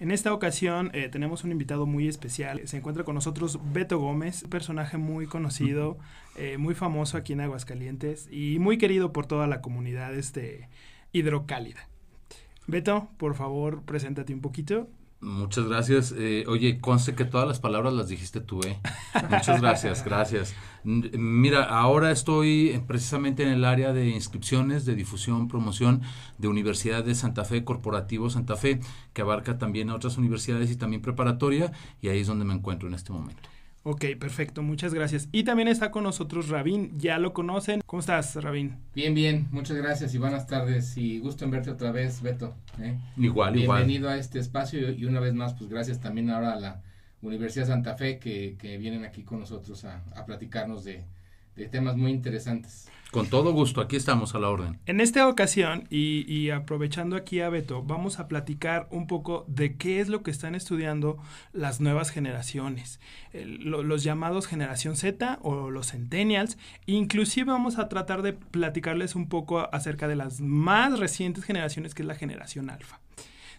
[0.00, 2.66] En esta ocasión eh, tenemos un invitado muy especial.
[2.66, 5.98] Se encuentra con nosotros Beto Gómez, un personaje muy conocido,
[6.36, 10.70] eh, muy famoso aquí en Aguascalientes y muy querido por toda la comunidad este,
[11.12, 11.86] hidrocálida.
[12.66, 14.88] Beto, por favor, preséntate un poquito.
[15.20, 16.14] Muchas gracias.
[16.16, 18.78] Eh, oye, conste que todas las palabras las dijiste tú, ¿eh?
[19.28, 20.54] Muchas gracias, gracias.
[20.82, 26.00] Mira, ahora estoy precisamente en el área de inscripciones, de difusión, promoción
[26.38, 28.80] de Universidad de Santa Fe, Corporativo Santa Fe,
[29.12, 32.88] que abarca también a otras universidades y también preparatoria, y ahí es donde me encuentro
[32.88, 33.49] en este momento.
[33.82, 35.28] Ok, perfecto, muchas gracias.
[35.32, 37.80] Y también está con nosotros Rabín, ya lo conocen.
[37.86, 38.76] ¿Cómo estás, Rabín?
[38.94, 42.54] Bien, bien, muchas gracias y buenas tardes y gusto en verte otra vez, Beto.
[42.78, 42.98] ¿eh?
[43.16, 43.78] Igual, Bienvenido igual.
[43.86, 46.82] Bienvenido a este espacio y una vez más, pues gracias también ahora a la
[47.22, 51.04] Universidad Santa Fe que, que vienen aquí con nosotros a, a platicarnos de,
[51.60, 52.88] de temas muy interesantes.
[53.10, 54.78] Con todo gusto, aquí estamos a la orden.
[54.86, 59.76] En esta ocasión, y, y, aprovechando aquí a Beto, vamos a platicar un poco de
[59.76, 61.18] qué es lo que están estudiando
[61.52, 63.00] las nuevas generaciones,
[63.32, 66.56] el, lo, los llamados generación Z o los centennials.
[66.86, 72.02] Inclusive vamos a tratar de platicarles un poco acerca de las más recientes generaciones, que
[72.02, 73.00] es la generación alfa.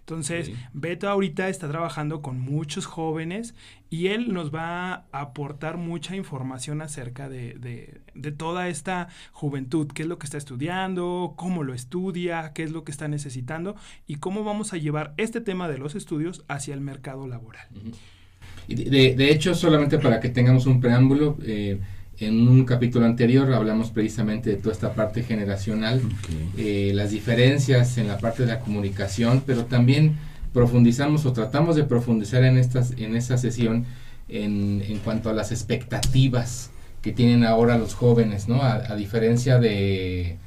[0.02, 0.56] Entonces, sí.
[0.74, 3.56] Beto ahorita está trabajando con muchos jóvenes
[3.90, 9.88] y él nos va a aportar mucha información acerca de, de, de, toda esta juventud,
[9.94, 13.76] qué es lo que está estudiando, cómo lo estudia, qué es lo que está necesitando
[14.08, 17.68] y cómo vamos a llevar este tema de los estudios hacia el mercado laboral.
[17.72, 18.90] Uh -huh.
[18.90, 21.80] de, de, hecho, solamente para que tengamos un preámbulo, eh,
[22.22, 26.90] en un capítulo anterior hablamos precisamente de toda esta parte generacional, okay.
[26.90, 30.18] eh, las diferencias en la parte de la comunicación, pero también
[30.54, 33.86] profundizamos o tratamos de profundizar en, estas, en esta sesión
[34.30, 36.70] en, en cuanto a las expectativas
[37.02, 38.62] que tienen ahora los jóvenes, ¿no?
[38.62, 40.38] A, a diferencia de,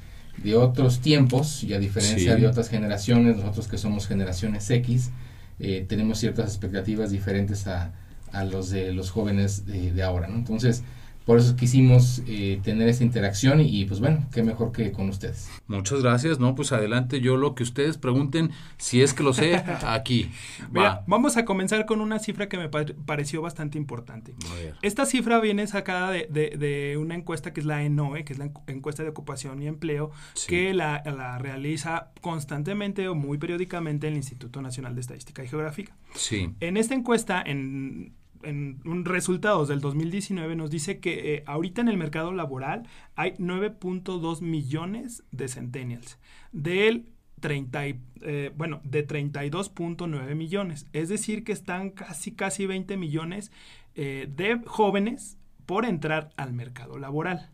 [0.44, 2.40] de, otros tiempos y a diferencia sí.
[2.40, 5.10] de otras generaciones, nosotros que somos generaciones X,
[5.58, 7.92] eh, tenemos ciertas expectativas diferentes a,
[8.30, 10.36] a los de los jóvenes de, de ahora, ¿no?
[10.36, 10.84] Entonces,
[11.24, 15.08] por eso quisimos eh, tener esta interacción y, y, pues bueno, qué mejor que con
[15.08, 15.50] ustedes.
[15.66, 19.56] Muchas gracias, no, pues adelante, yo lo que ustedes pregunten, si es que lo sé,
[19.86, 20.30] aquí.
[20.70, 21.04] Mira, Va.
[21.06, 24.34] vamos a comenzar con una cifra que me pareció bastante importante.
[24.82, 28.38] Esta cifra viene sacada de, de, de, una encuesta que es la ENOE, que es
[28.38, 30.48] la encuesta de ocupación y empleo, sí.
[30.48, 35.96] que la, la, realiza constantemente o muy periódicamente el Instituto Nacional de Estadística y Geográfica.
[36.14, 36.50] Sí.
[36.60, 38.12] En esta encuesta, en
[38.44, 43.32] en un resultados del 2019 nos dice que eh, ahorita en el mercado laboral hay
[43.32, 46.18] 9.2 millones de centennials.
[46.52, 47.06] De él,
[47.40, 50.86] 30 y, eh, bueno, de 32.9 millones.
[50.92, 53.52] Es decir, que están casi, casi 20 millones
[53.94, 57.50] eh, de jóvenes por entrar al mercado laboral.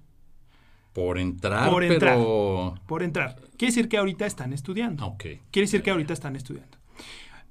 [0.92, 2.74] Por entrar, por entrar, pero...
[2.86, 3.36] Por entrar.
[3.56, 5.06] Quiere decir que ahorita están estudiando.
[5.06, 5.40] Okay.
[5.50, 6.79] Quiere decir que ahorita están estudiando.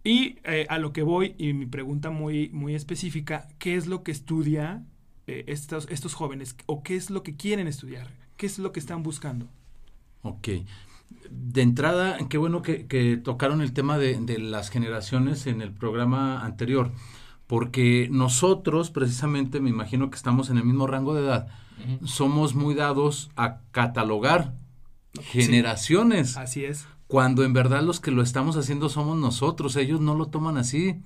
[0.04, 4.04] Y eh, a lo que voy, y mi pregunta muy, muy específica, ¿qué es lo
[4.04, 4.84] que estudia
[5.28, 6.56] eh, estos, estos jóvenes?
[6.68, 8.08] ¿O qué es lo que quieren estudiar?
[8.38, 9.50] ¿Qué es lo que están buscando?
[10.22, 10.50] Ok.
[11.30, 15.74] De entrada, qué bueno que, que tocaron el tema de, de, las generaciones en el
[15.74, 16.92] programa anterior,
[17.48, 21.48] porque nosotros, precisamente, me imagino que estamos en el mismo rango de edad,
[21.80, 22.08] uh -huh.
[22.08, 24.54] somos muy dados a catalogar
[25.20, 26.34] generaciones.
[26.34, 30.14] Sí, así es cuando en verdad los que lo estamos haciendo somos nosotros, ellos no
[30.14, 31.02] lo toman así.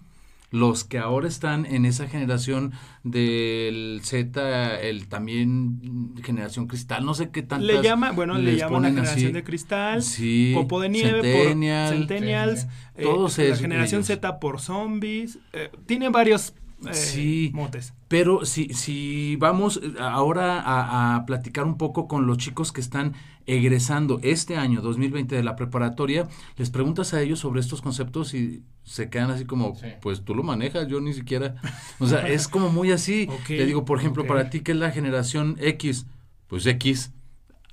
[0.51, 2.73] Los que ahora están en esa generación
[3.03, 8.81] del Z, el también generación cristal, no sé qué tantas Le llama, bueno, le llaman
[8.81, 9.31] la generación así.
[9.31, 14.07] de cristal, sí, copo de nieve centennial, por centennials, eh, todos la generación ellos.
[14.07, 16.53] Z por zombies, eh, tiene varios
[16.89, 17.93] eh, sí, motes.
[18.07, 23.13] Pero si, si vamos ahora a, a, platicar un poco con los chicos que están
[23.45, 26.27] egresando este año 2020 de la preparatoria,
[26.57, 29.87] les preguntas a ellos sobre estos conceptos y se quedan así como, sí.
[30.01, 31.55] pues tú lo manejas, yo ni siquiera,
[31.99, 33.27] o sea, es como muy así.
[33.41, 34.29] okay, Le digo, por ejemplo, okay.
[34.29, 36.05] para ti, ¿qué es la generación X?
[36.47, 37.11] Pues X.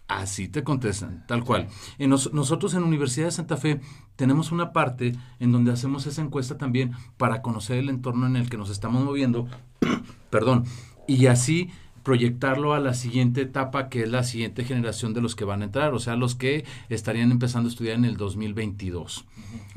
[0.08, 1.68] Así te contestan, tal cual.
[1.98, 3.80] En nosotros en Universidad de Santa Fe
[4.20, 8.50] tenemos una parte en donde hacemos esa encuesta también para conocer el entorno en el
[8.50, 9.48] que nos estamos moviendo,
[10.28, 10.66] perdón,
[11.08, 11.70] y así
[12.02, 15.64] proyectarlo a la siguiente etapa, que es la siguiente generación de los que van a
[15.64, 19.24] entrar, o sea, los que estarían empezando a estudiar en el 2022.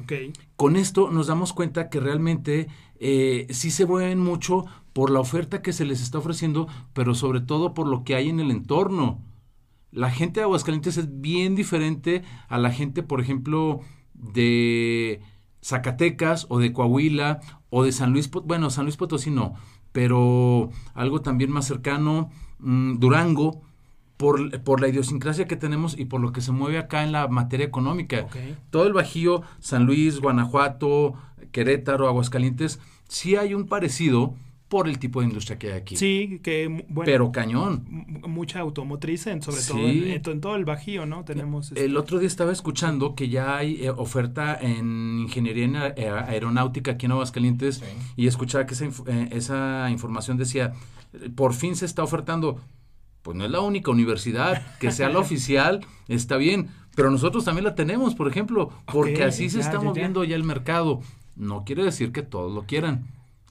[0.03, 0.33] Okay.
[0.57, 2.67] Con esto nos damos cuenta que realmente
[2.99, 7.39] eh, sí se mueven mucho por la oferta que se les está ofreciendo, pero sobre
[7.39, 9.21] todo por lo que hay en el entorno.
[9.89, 13.79] La gente de Aguascalientes es bien diferente a la gente, por ejemplo,
[14.33, 15.21] de
[15.63, 17.39] Zacatecas o de Coahuila
[17.69, 19.53] o de San Luis, bueno, San Luis Potosí no,
[19.91, 22.29] pero algo también más cercano,
[22.59, 23.61] mm, Durango,
[24.17, 27.27] por, por, la idiosincrasia que tenemos y por lo que se mueve acá en la
[27.27, 28.27] materia económica.
[28.69, 31.15] Todo el Bajío, San Luis, Guanajuato,
[31.51, 34.35] Querétaro, Aguascalientes, sí hay un parecido,
[34.73, 35.95] por el tipo de industria que hay aquí.
[35.95, 37.05] Sí, que bueno.
[37.05, 37.85] Pero cañón.
[38.27, 41.23] Mucha automotriz, en, sobre todo en, todo el Bajío, ¿no?
[41.23, 41.71] Tenemos.
[41.73, 46.93] El este otro día estaba escuchando que ya hay eh, oferta en ingeniería eh, aeronáutica
[46.93, 47.83] aquí en Aguascalientes
[48.15, 50.73] y escuchaba que esa, eh, esa información decía,
[51.35, 52.59] por fin se está ofertando.
[53.21, 57.65] Pues no es la única universidad, que sea la oficial, está bien, pero nosotros también
[57.65, 61.01] la tenemos, por ejemplo, porque así se está moviendo ya el mercado.
[61.35, 63.05] No quiere decir que todos lo quieran.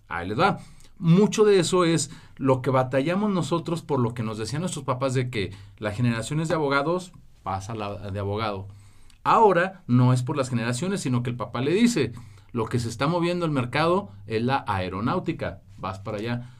[0.09, 0.59] Ahí les va
[1.03, 5.15] mucho de eso es lo que batallamos nosotros por lo que nos decían nuestros papás
[5.15, 7.13] de que la generación es de abogados,
[7.43, 8.69] pasa la de abogado.
[9.25, 12.13] Ahora no es por las generaciones, sino que el papá le dice,
[12.53, 16.55] lo que se está moviendo el mercado es la aeronáutica, vas para allá.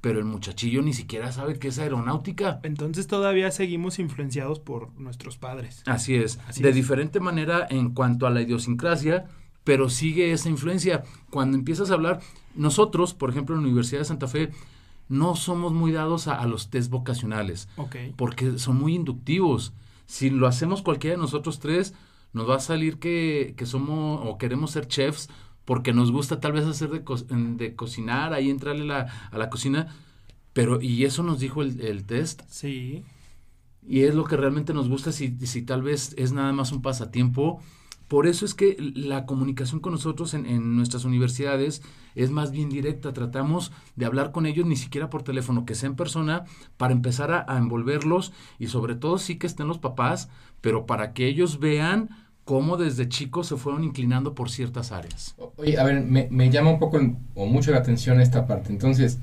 [0.00, 2.60] Pero el muchachillo ni siquiera sabe qué es aeronáutica.
[2.62, 5.82] Entonces todavía seguimos influenciados por nuestros padres.
[5.86, 6.38] Así es.
[6.56, 9.26] de diferente manera en cuanto a la idiosincrasia,
[9.64, 11.04] pero sigue esa influencia.
[11.30, 12.20] Cuando empiezas a hablar,
[12.54, 14.50] nosotros, por ejemplo, en la Universidad de Santa Fe,
[15.08, 17.68] no somos muy dados a, los test vocacionales,
[18.16, 19.72] porque son muy inductivos.
[20.06, 21.94] Si lo hacemos cualquiera de nosotros tres,
[22.32, 25.28] nos va a salir que, que somos o queremos ser chefs
[25.64, 27.04] porque nos gusta tal vez hacer de,
[27.56, 29.94] de cocinar, ahí entrarle la, a la cocina,
[30.52, 32.42] pero y eso nos dijo el, el, test.
[32.48, 33.04] Sí.
[33.86, 36.82] Y es lo que realmente nos gusta si, si tal vez es nada más un
[36.82, 37.60] pasatiempo
[38.12, 41.80] por eso es que la comunicación con nosotros en, nuestras universidades
[42.14, 43.14] es más bien directa.
[43.14, 46.44] Tratamos de hablar con ellos ni siquiera por teléfono, que sea en persona,
[46.76, 50.28] para empezar a, envolverlos y sobre todo sí que estén los papás,
[50.60, 52.10] pero para que ellos vean
[52.44, 55.34] cómo desde chicos se fueron inclinando por ciertas áreas.
[55.56, 57.00] Oye, a ver, me, me llama un poco
[57.34, 58.74] o mucho la atención esta parte.
[58.74, 59.20] Entonces,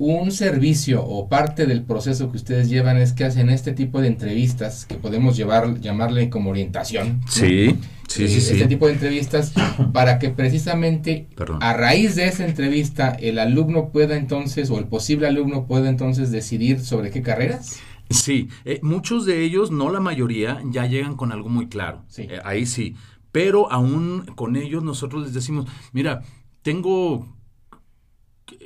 [0.00, 4.08] un servicio o parte del proceso que ustedes llevan es que hacen este tipo de
[4.08, 7.20] entrevistas que podemos llevar, llamarle como orientación.
[7.28, 7.76] Sí,
[8.08, 9.52] sí, sí, Este tipo de entrevistas
[9.92, 11.28] para que precisamente
[11.60, 16.30] a raíz de esa entrevista el alumno pueda entonces o el posible alumno pueda entonces
[16.30, 17.78] decidir sobre qué carreras.
[18.08, 22.04] Sí, eh, muchos de ellos, no la mayoría, ya llegan con algo muy claro.
[22.08, 22.22] Sí.
[22.22, 22.96] Eh, ahí sí.
[23.32, 26.22] Pero aún con ellos nosotros les decimos, mira,
[26.62, 27.28] tengo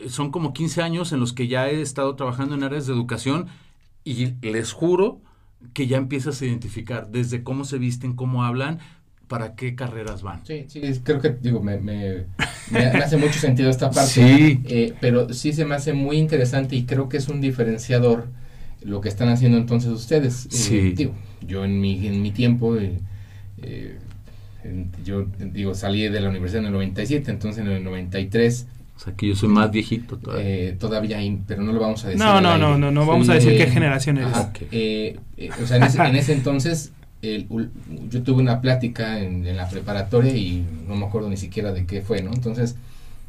[0.08, 3.48] son como 15 años en los que ya he estado trabajando en áreas de educación
[4.04, 5.20] y les juro
[5.72, 8.81] que ya empiezas a identificar desde cómo se visten, cómo hablan,
[9.28, 10.44] para qué carreras van.
[10.46, 12.26] Sí, sí, creo que, digo, me, me,
[13.02, 14.10] hace mucho sentido esta parte.
[14.10, 14.60] Sí.
[14.66, 18.28] Eh, pero sí se me hace muy interesante y creo que es un diferenciador
[18.82, 20.46] lo que están haciendo entonces ustedes.
[20.46, 20.92] Eh, sí.
[20.92, 23.98] digo, yo en mi, en mi tiempo, eh,
[25.05, 29.15] yo digo, salí de la universidad en el 97, entonces en el 93 o sea,
[29.15, 30.46] que yo soy más viejito todavía.
[30.46, 32.22] Eh, todavía, pero no lo vamos a decir.
[32.24, 34.36] No, no, no, no, no, vamos a decir qué generación eres.
[34.70, 40.65] Eh, eh, o sea, en ese, entonces yo tuve una plática en, la preparatoria y
[40.86, 42.32] no me acuerdo ni siquiera de qué fue, ¿no?
[42.32, 42.77] Entonces,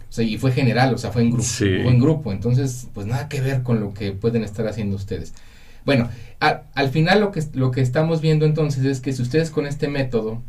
[0.10, 1.48] o sea, y fue general, o sea, fue en grupo.
[1.48, 5.34] Fue en grupo, entonces, pues nada que ver con lo que pueden estar haciendo ustedes.
[5.84, 9.66] Bueno, al final lo que, lo que estamos viendo entonces es que si ustedes con
[9.66, 10.44] este método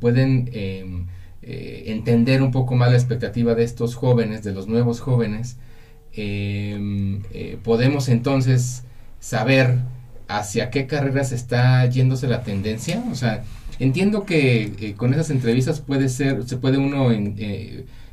[0.00, 1.06] pueden em,
[1.44, 5.56] eh, entender un poco más la expectativa de estos jóvenes, de los nuevos jóvenes,
[6.12, 8.84] em, eh, podemos entonces
[9.18, 9.78] saber
[10.28, 13.02] hacia qué carreras está yéndose la tendencia.
[13.10, 13.42] O sea,
[13.80, 17.08] entiendo que eh, con esas entrevistas puede ser, se puede uno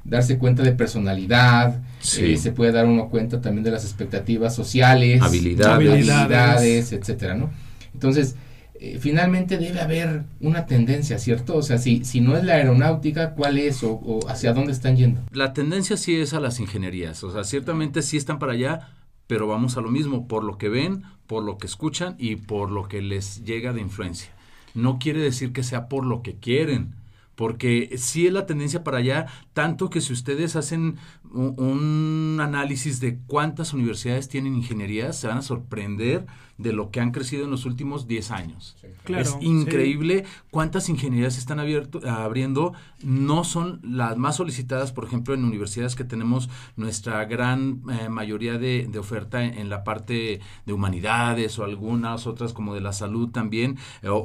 [0.03, 5.87] darse cuenta de personalidad, se puede dar uno cuenta también de las expectativas sociales, habilidades,
[5.87, 7.51] habilidades etcétera, ¿no?
[7.93, 8.35] Entonces,
[8.81, 11.57] eh, finalmente debe haber una tendencia, ¿cierto?
[11.57, 15.19] O sea, si, si no es la aeronáutica, ¿cuál es o, hacia dónde están yendo?
[15.31, 18.91] La tendencia sí es a las ingenierías, o sea, ciertamente sí están para allá,
[19.27, 22.71] pero vamos a lo mismo, por lo que ven, por lo que escuchan y por
[22.71, 24.31] lo que les llega de influencia.
[24.73, 26.93] No quiere decir que sea por lo que quieren,
[27.39, 30.97] porque sí es la tendencia para allá, tanto que si ustedes hacen
[31.31, 36.25] un, análisis de cuántas universidades tienen ingeniería, se van a sorprender
[36.57, 38.75] de lo que han crecido en los últimos 10 años.
[39.07, 45.45] es increíble cuántas ingenierías están abierto, abriendo, no son las más solicitadas, por ejemplo, en
[45.45, 51.63] universidades que tenemos nuestra gran eh, mayoría de, oferta en, la parte de humanidades o
[51.63, 54.17] algunas otras como de la salud también, o,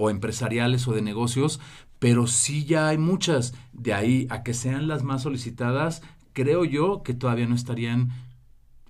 [0.00, 1.60] o empresariales o de negocios,
[2.06, 3.52] pero sí ya hay muchas.
[3.72, 8.12] De ahí a que sean las más solicitadas, creo yo que todavía no estarían,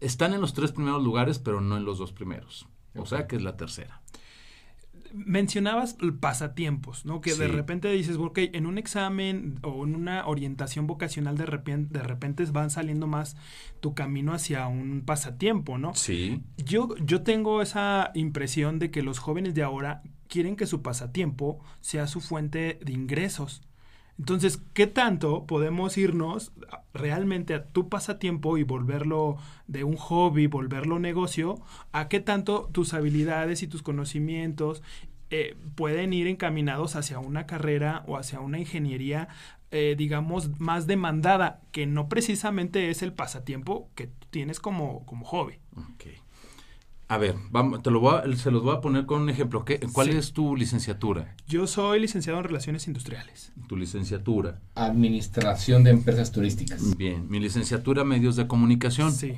[0.00, 2.68] están en los tres primeros lugares, pero no en los dos primeros.
[2.94, 4.02] O sea que es la tercera.
[5.14, 7.22] Mencionabas pasatiempos, ¿no?
[7.22, 11.98] Que de repente dices, ok, en un examen o en una orientación vocacional de repente,
[11.98, 13.34] de repente van saliendo más
[13.80, 15.94] tu camino hacia un pasatiempo, ¿no?
[15.94, 16.42] Sí.
[16.58, 21.60] Yo, yo tengo esa impresión de que los jóvenes de ahora quieren que su pasatiempo
[21.80, 23.62] sea su fuente de ingresos.
[24.18, 26.52] Entonces, ¿qué tanto podemos irnos
[26.94, 31.60] realmente a tu pasatiempo y volverlo de un hobby, volverlo negocio?
[31.92, 34.82] ¿A qué tanto tus habilidades y tus conocimientos
[35.28, 39.28] eh, pueden ir encaminados hacia una carrera o hacia una ingeniería,
[39.70, 45.58] eh, digamos, más demandada, que no precisamente es el pasatiempo que tienes como, como hobby?
[47.08, 49.64] A ver, vamos, te lo voy se los voy a poner con un ejemplo.
[49.64, 51.36] ¿Qué, ¿Cuál es tu licenciatura?
[51.46, 53.52] Yo soy licenciado en Relaciones Industriales.
[53.68, 54.60] ¿Tu licenciatura?
[54.74, 56.96] Administración de Empresas Turísticas.
[56.96, 59.12] Bien, mi licenciatura Medios de Comunicación.
[59.12, 59.34] Sí.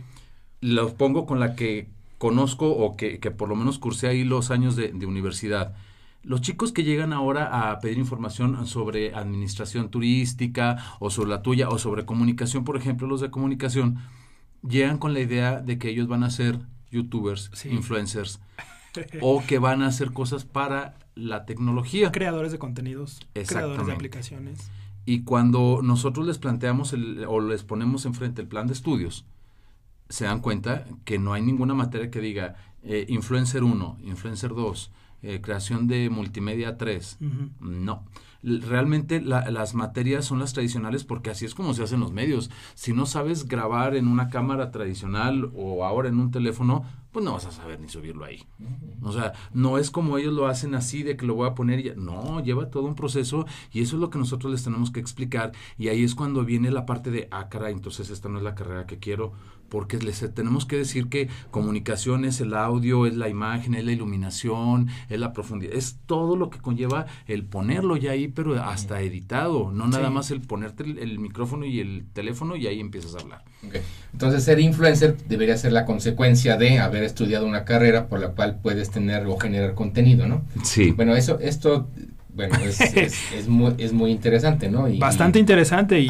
[0.63, 4.75] Lo pongo con la que conozco o que, por lo menos cursé ahí los años
[4.75, 5.75] de, de universidad.
[6.23, 11.69] Los chicos que llegan ahora a pedir información sobre administración turística o sobre la tuya
[11.69, 13.99] o sobre comunicación, por ejemplo, los de comunicación,
[14.67, 16.61] llegan con la idea de que ellos van a ser
[16.91, 18.41] youtubers, influencers,
[19.21, 22.13] o que van a hacer cosas para la tecnología.
[22.13, 24.71] Creadores de contenidos, creadores de aplicaciones.
[25.05, 29.25] Y cuando nosotros les planteamos el, o les ponemos enfrente el plan de estudios,
[30.09, 34.93] se dan cuenta que no hay ninguna materia que diga eh, influencer 1, influencer 2,
[35.23, 37.19] eh, creación de multimedia 3.
[37.61, 38.05] No
[38.43, 42.51] realmente las materias son las tradicionales porque así es como se hacen los medios.
[42.75, 47.33] Si no sabes grabar en una cámara tradicional o ahora en un teléfono, pues no
[47.33, 48.45] vas a saber ni subirlo ahí.
[49.03, 51.81] O sea, no es como ellos lo hacen así de que lo voy a poner
[51.81, 55.01] y no, lleva todo un proceso y eso es lo que nosotros les tenemos que
[55.01, 58.45] explicar y ahí es cuando viene la parte de, ah, caray, entonces esta no es
[58.45, 59.33] la carrera que quiero,
[59.69, 63.93] porque les tenemos que decir que comunicación es el audio, es la imagen, es la
[63.93, 69.01] iluminación, es la profundidad, es todo lo que conlleva el ponerlo ya ahí, pero hasta
[69.01, 73.21] editado, no nada más el ponerte el, micrófono y el teléfono y ahí empiezas a
[73.21, 73.45] hablar.
[74.13, 78.61] Entonces ser influencer debería ser la consecuencia de haber estudiado una carrera por la cual
[78.63, 80.45] puedes tener o generar contenido, ¿no?
[80.63, 80.93] Sí.
[80.93, 81.89] Bueno, eso, esto
[82.39, 82.81] bueno, es,
[83.35, 84.89] es, muy, es muy interesante, ¿no?
[84.89, 86.09] Y, Bastante interesante y...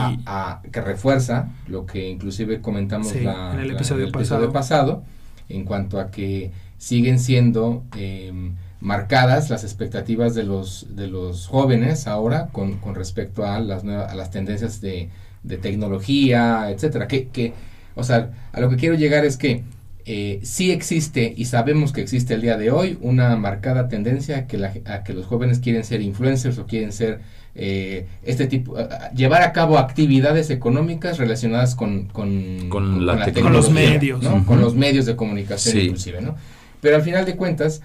[0.70, 3.26] que refuerza lo que inclusive comentamos en
[3.58, 4.12] el, episodio,
[4.52, 5.02] pasado.
[5.48, 12.06] en cuanto a que siguen siendo em, marcadas las expectativas de los, de los jóvenes
[12.06, 15.08] ahora con, con respecto a las, nuevas, a las tendencias de,
[15.44, 17.08] de tecnología, etcétera.
[17.08, 17.54] Que, que,
[17.94, 19.64] o sea, a lo que quiero llegar es que
[20.10, 24.46] eh, sí existe y sabemos que existe el día de hoy una marcada tendencia a
[24.46, 27.20] que, la, a que los jóvenes quieren ser influencers o quieren ser
[27.54, 28.74] eh, este tipo,
[29.14, 34.74] llevar a cabo actividades económicas relacionadas con, con, con, la con los medios, con los
[34.74, 36.36] medios de comunicación inclusive, ¿no?
[36.80, 37.82] Pero al final de cuentas,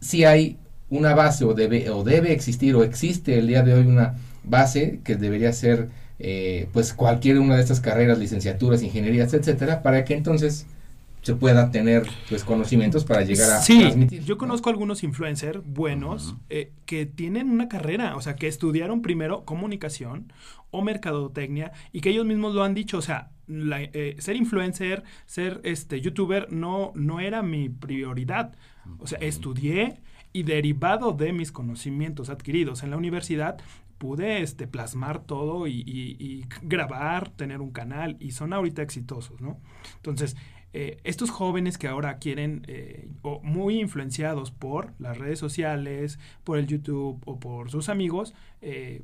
[0.00, 0.56] sí hay
[0.88, 4.14] una base o debe, o debe existir o existe el día de hoy una
[4.44, 5.90] base que debería ser
[6.20, 10.64] eh, pues cualquier una de estas carreras, licenciaturas, ingenierías, etcétera, para que entonces
[11.26, 16.70] se pueda tener pues conocimientos para llegar a sí, Yo conozco algunos influencers buenos eh,
[16.84, 20.32] que tienen una carrera, o sea, que estudiaron primero comunicación
[20.70, 25.60] o mercadotecnia y que ellos mismos lo han dicho, o sea, eh, ser influencer, ser
[25.64, 28.54] este youtuber no no era mi prioridad.
[29.00, 30.00] O sea, estudié
[30.32, 33.58] y derivado de mis conocimientos adquiridos en la universidad
[33.98, 39.58] pude este, plasmar todo y, y, grabar, tener un canal y son ahorita exitosos, ¿no?
[39.96, 40.36] Entonces,
[40.78, 46.58] eh, estos jóvenes que ahora quieren, eh, o muy influenciados por las redes sociales, por
[46.58, 49.00] el YouTube o por sus amigos, eh,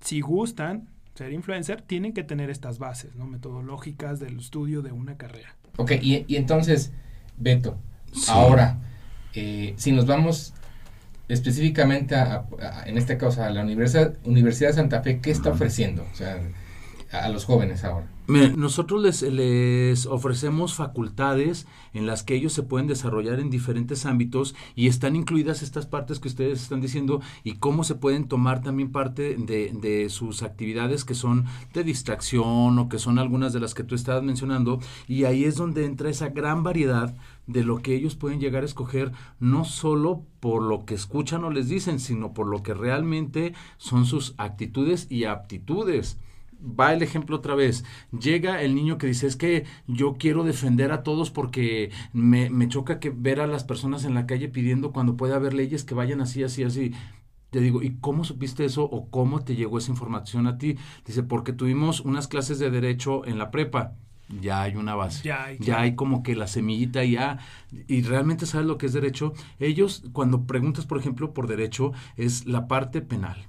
[0.00, 3.28] si gustan ser influencer, tienen que tener estas bases ¿no?
[3.28, 5.54] metodológicas del estudio de una carrera.
[5.76, 6.90] Ok, y, entonces,
[7.36, 7.78] Beto,
[8.26, 8.80] ahora,
[9.32, 10.54] si nos vamos
[11.28, 12.46] específicamente a,
[12.84, 16.40] en este caso a la Universidad, Universidad de Santa Fe, ¿qué está ofreciendo o sea,
[17.12, 18.11] a los jóvenes ahora?
[18.28, 24.54] Nosotros les, les, ofrecemos facultades en las que ellos se pueden desarrollar en diferentes ámbitos
[24.76, 28.92] y están incluidas estas partes que ustedes están diciendo y cómo se pueden tomar también
[28.92, 33.74] parte de, de sus actividades que son de distracción o que son algunas de las
[33.74, 34.78] que tú estabas mencionando.
[35.08, 37.14] Y ahí es donde entra esa gran variedad
[37.46, 41.50] de lo que ellos pueden llegar a escoger, no solo por lo que escuchan o
[41.50, 46.18] les dicen, sino por lo que realmente son sus actitudes y aptitudes
[46.62, 47.84] va el ejemplo otra vez.
[48.18, 52.68] Llega el niño que dice, es que yo quiero defender a todos porque me, me
[52.68, 55.94] choca que ver a las personas en la calle pidiendo cuando puede haber leyes que
[55.94, 56.92] vayan así, así, así.
[57.50, 60.78] Te digo, ¿y cómo supiste eso o cómo te llegó esa información a ti?
[61.04, 63.94] Dice, porque tuvimos unas clases de derecho en la prepa.
[64.40, 65.22] Ya hay una base.
[65.24, 67.40] Ya hay, ya hay como que la semillita ya.
[67.88, 69.34] Y realmente sabes lo que es derecho.
[69.58, 73.46] Ellos, cuando preguntas, por ejemplo, por derecho, es la parte penal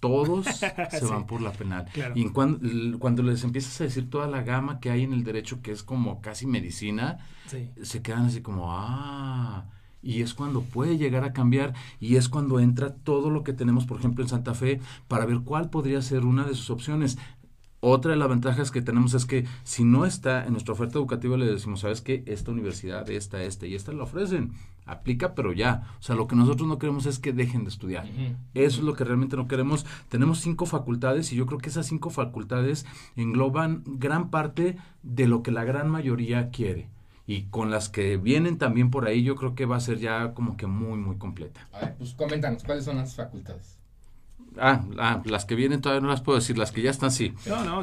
[0.00, 0.46] todos
[0.90, 1.86] se van por la penal.
[2.14, 5.60] Y cuando, cuando, les empiezas a decir toda la gama que hay en el derecho,
[5.62, 7.18] que es como casi medicina,
[7.82, 9.66] se quedan así como, ah,
[10.02, 13.84] y es cuando puede llegar a cambiar y es cuando entra todo lo que tenemos,
[13.84, 17.18] por ejemplo, en Santa Fe, para ver cuál podría ser una de sus opciones.
[17.80, 21.36] Otra de las ventajas que tenemos es que si no está en nuestra oferta educativa,
[21.36, 22.24] le decimos, ¿sabes qué?
[22.26, 24.52] Esta universidad, esta, esta y esta la ofrecen.
[24.84, 25.94] Aplica, pero ya.
[26.00, 28.06] O sea, lo que nosotros no queremos es que dejen de estudiar.
[28.54, 29.86] Eso es lo que realmente no queremos.
[30.08, 35.42] Tenemos cinco facultades y yo creo que esas cinco facultades engloban gran parte de lo
[35.44, 36.88] que la gran mayoría quiere.
[37.28, 40.32] Y con las que vienen también por ahí, yo creo que va a ser ya
[40.32, 41.68] como que muy, muy completa.
[41.72, 43.77] A ver, pues coméntanos, ¿cuáles son las facultades?
[44.60, 47.34] Ah, ah, las que vienen todavía no las puedo decir, las que ya están sí.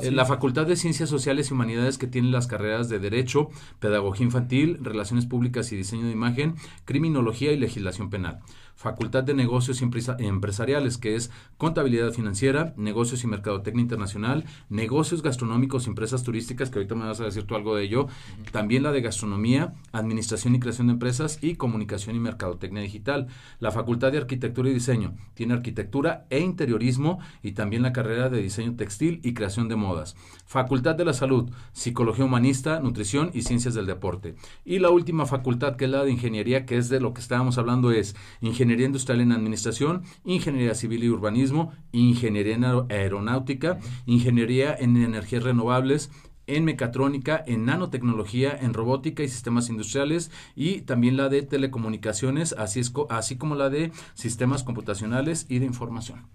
[0.02, 4.26] Eh, la Facultad de Ciencias Sociales y Humanidades que tiene las carreras de Derecho, Pedagogía
[4.26, 6.56] Infantil, Relaciones Públicas y Diseño de Imagen,
[6.86, 8.40] Criminología y Legislación Penal.
[8.76, 15.90] Facultad de Negocios Empresariales, que es Contabilidad Financiera, Negocios y Mercadotecnia Internacional, Negocios Gastronómicos y
[15.90, 18.08] Empresas Turísticas, que ahorita me vas a decir tú algo de ello,
[18.52, 23.28] también la de Gastronomía, Administración y Creación de Empresas y Comunicación y Mercadotecnia Digital.
[23.60, 28.42] La Facultad de Arquitectura y Diseño tiene Arquitectura e Interiorismo y también la carrera de
[28.42, 30.18] Diseño Textil y Creación de Modas.
[30.46, 34.36] Facultad de la Salud, Psicología Humanista, Nutrición y Ciencias del Deporte.
[34.66, 37.58] Y la última facultad, que es la de Ingeniería, que es de lo que estábamos
[37.58, 44.76] hablando, es Ingeniería Ingeniería Industrial en Administración, Ingeniería Civil y Urbanismo, Ingeniería en Aeronáutica, Ingeniería
[44.76, 46.10] en Energías Renovables,
[46.48, 52.82] en mecatrónica, en nanotecnología, en robótica y sistemas industriales y también la de telecomunicaciones, así,
[53.10, 56.26] así como la de sistemas computacionales y de información.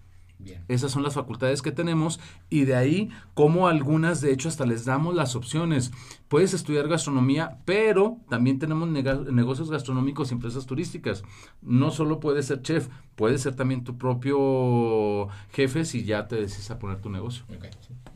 [0.69, 4.85] Esas son las facultades que tenemos y de ahí como algunas, de hecho, hasta les
[4.85, 5.93] damos las opciones.
[6.29, 11.23] Puedes estudiar gastronomía, pero también tenemos negocios gastronómicos y empresas turísticas.
[11.63, 16.71] No solo puedes ser chef, puedes ser también tu propio jefe si ya te decides
[16.71, 17.45] a poner tu negocio.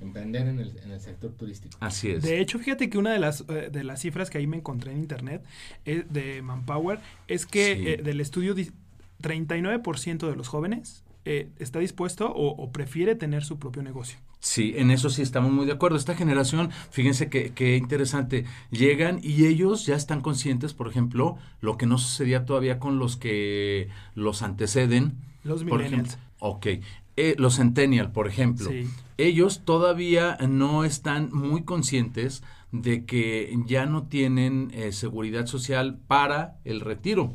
[0.01, 1.77] Emprender en el, sector turístico.
[1.81, 2.23] Así es.
[2.23, 4.93] De hecho, fíjate que una de las, eh, de las cifras que ahí me encontré
[4.93, 5.45] en internet
[5.85, 8.55] eh, de Manpower es que eh, del estudio
[9.23, 14.19] 39% de los jóvenes eh, está dispuesto o, prefiere tener su propio negocio.
[14.41, 15.97] Sí, en eso sí estamos muy de acuerdo.
[15.97, 21.87] Esta generación, fíjense que, interesante, llegan y ellos ya están conscientes, por ejemplo, lo que
[21.87, 25.15] no sucedía todavía con los que los anteceden.
[25.45, 26.19] Los millennials.
[26.41, 26.67] ok.
[27.17, 28.71] Eh, los centennial, por ejemplo.
[29.17, 36.59] Ellos todavía no están muy conscientes de que ya no tienen eh, seguridad social para
[36.65, 37.33] el retiro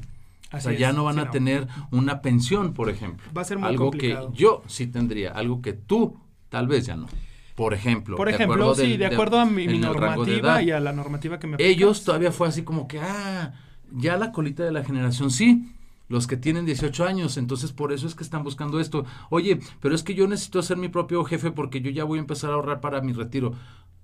[0.51, 3.25] o sea, ya no van a tener una pensión, por ejemplo.
[3.35, 6.17] Va a ser muy algo que yo sí tendría, algo que tú
[6.49, 7.07] tal vez ya no.
[7.55, 8.15] Por ejemplo.
[8.15, 12.03] Por ejemplo, sí, de acuerdo a mi, normativa y a la normativa que me Ellos
[12.03, 13.53] todavía fue así como que, ah,
[13.91, 15.69] ya la colita de la generación, sí,
[16.07, 19.05] los que tienen 18 años, entonces por eso es que están buscando esto.
[19.29, 22.21] Oye, pero es que yo necesito ser mi propio jefe porque yo ya voy a
[22.21, 23.53] empezar a ahorrar para mi retiro.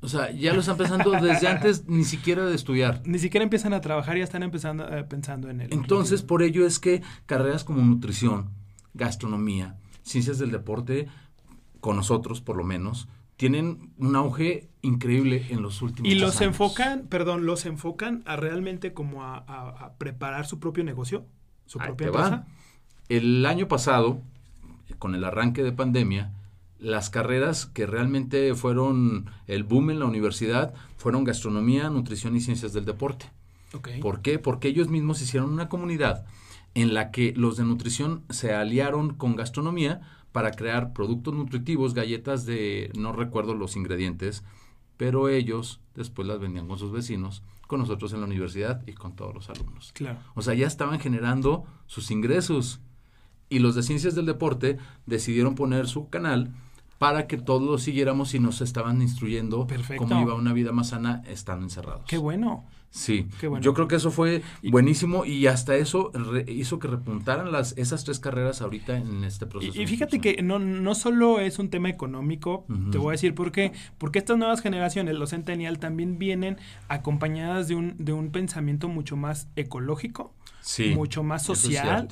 [0.06, 3.02] O sea, ya lo están pensando desde antes ni siquiera de estudiar.
[3.06, 5.70] Ni siquiera empiezan a trabajar, ya están empezando eh, pensando en él.
[5.72, 8.52] Entonces, por ello es que carreras como nutrición,
[8.94, 11.08] gastronomía, ciencias del deporte,
[11.80, 16.18] con nosotros por lo menos, tienen un auge increíble en los últimos años.
[16.18, 21.26] Y los enfocan, perdón, los enfocan a realmente como a, preparar su propio negocio,
[21.66, 22.46] su propia empresa.
[23.10, 24.22] El año pasado,
[25.00, 26.32] con el arranque de pandemia,
[26.86, 32.74] las carreras que realmente fueron el boom en la universidad fueron gastronomía, nutrición y ciencias
[32.74, 33.32] del deporte.
[34.02, 34.38] ¿Por qué?
[34.38, 36.26] Porque ellos mismos hicieron una comunidad
[36.76, 42.46] en la que los de nutrición se aliaron con gastronomía para crear productos nutritivos, galletas
[42.46, 44.44] de, no recuerdo los ingredientes,
[44.96, 49.16] pero ellos después las vendían con sus vecinos, con nosotros en la universidad y con
[49.16, 49.92] todos los alumnos.
[49.94, 50.20] Claro.
[50.36, 52.80] O sea, ya estaban generando sus ingresos.
[53.50, 56.54] Y los de ciencias del deporte decidieron poner su canal
[56.98, 60.06] para que todos lo siguiéramos y nos estaban instruyendo Perfecto.
[60.08, 62.04] cómo iba una vida más sana estando encerrados.
[62.08, 62.66] Qué bueno.
[62.90, 63.62] Sí, Qué bueno.
[63.62, 68.06] yo creo que eso fue buenísimo y hasta eso re- hizo que repuntaran las esas
[68.06, 69.82] tres carreras ahorita en este proceso.
[69.82, 73.52] Y, fíjate que no, no solo es un tema económico, te voy a decir por
[73.52, 73.74] qué.
[73.98, 79.18] Porque estas nuevas generaciones, los Centennial, también vienen acompañadas de un, de un pensamiento mucho
[79.18, 80.34] más ecológico,
[80.66, 82.08] sí, mucho más es social,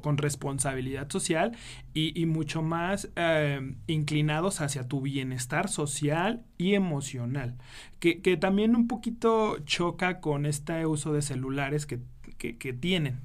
[0.00, 1.56] con responsabilidad social
[1.94, 7.56] y, y mucho más eh, inclinados hacia tu bienestar social y emocional.
[7.98, 11.98] Que, que también un poquito choca con este uso de celulares que,
[12.38, 13.20] que, que tienen.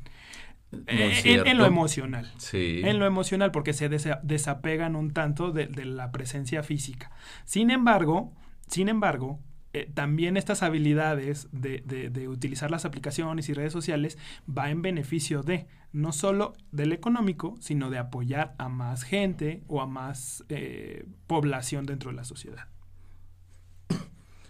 [0.88, 2.32] Eh, en- lo emocional.
[2.38, 2.82] Sí.
[2.84, 7.12] En lo emocional, porque se desa- desapegan un tanto de, de la presencia física.
[7.46, 8.34] Sin embargo,
[8.68, 9.40] sin embargo,
[9.74, 14.82] eh, también estas habilidades de, de- de utilizar las aplicaciones y redes sociales va en
[14.84, 20.44] beneficio de, no solo del económico, sino de apoyar a más gente o a más
[20.50, 22.68] eh, población dentro de la sociedad.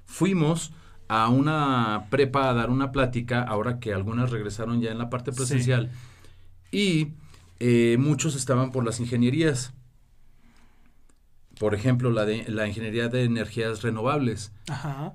[0.06, 0.74] Fuimos
[1.08, 5.32] a una prepa a dar una plática, ahora que algunas regresaron ya en la parte
[5.32, 5.38] Sí.
[5.38, 5.92] presencial,
[6.72, 7.14] y
[7.60, 9.74] eh, muchos estaban por las ingenierías.
[11.60, 14.52] Por ejemplo, la, de, la ingeniería de energías renovables.
[14.68, 15.14] Ajá.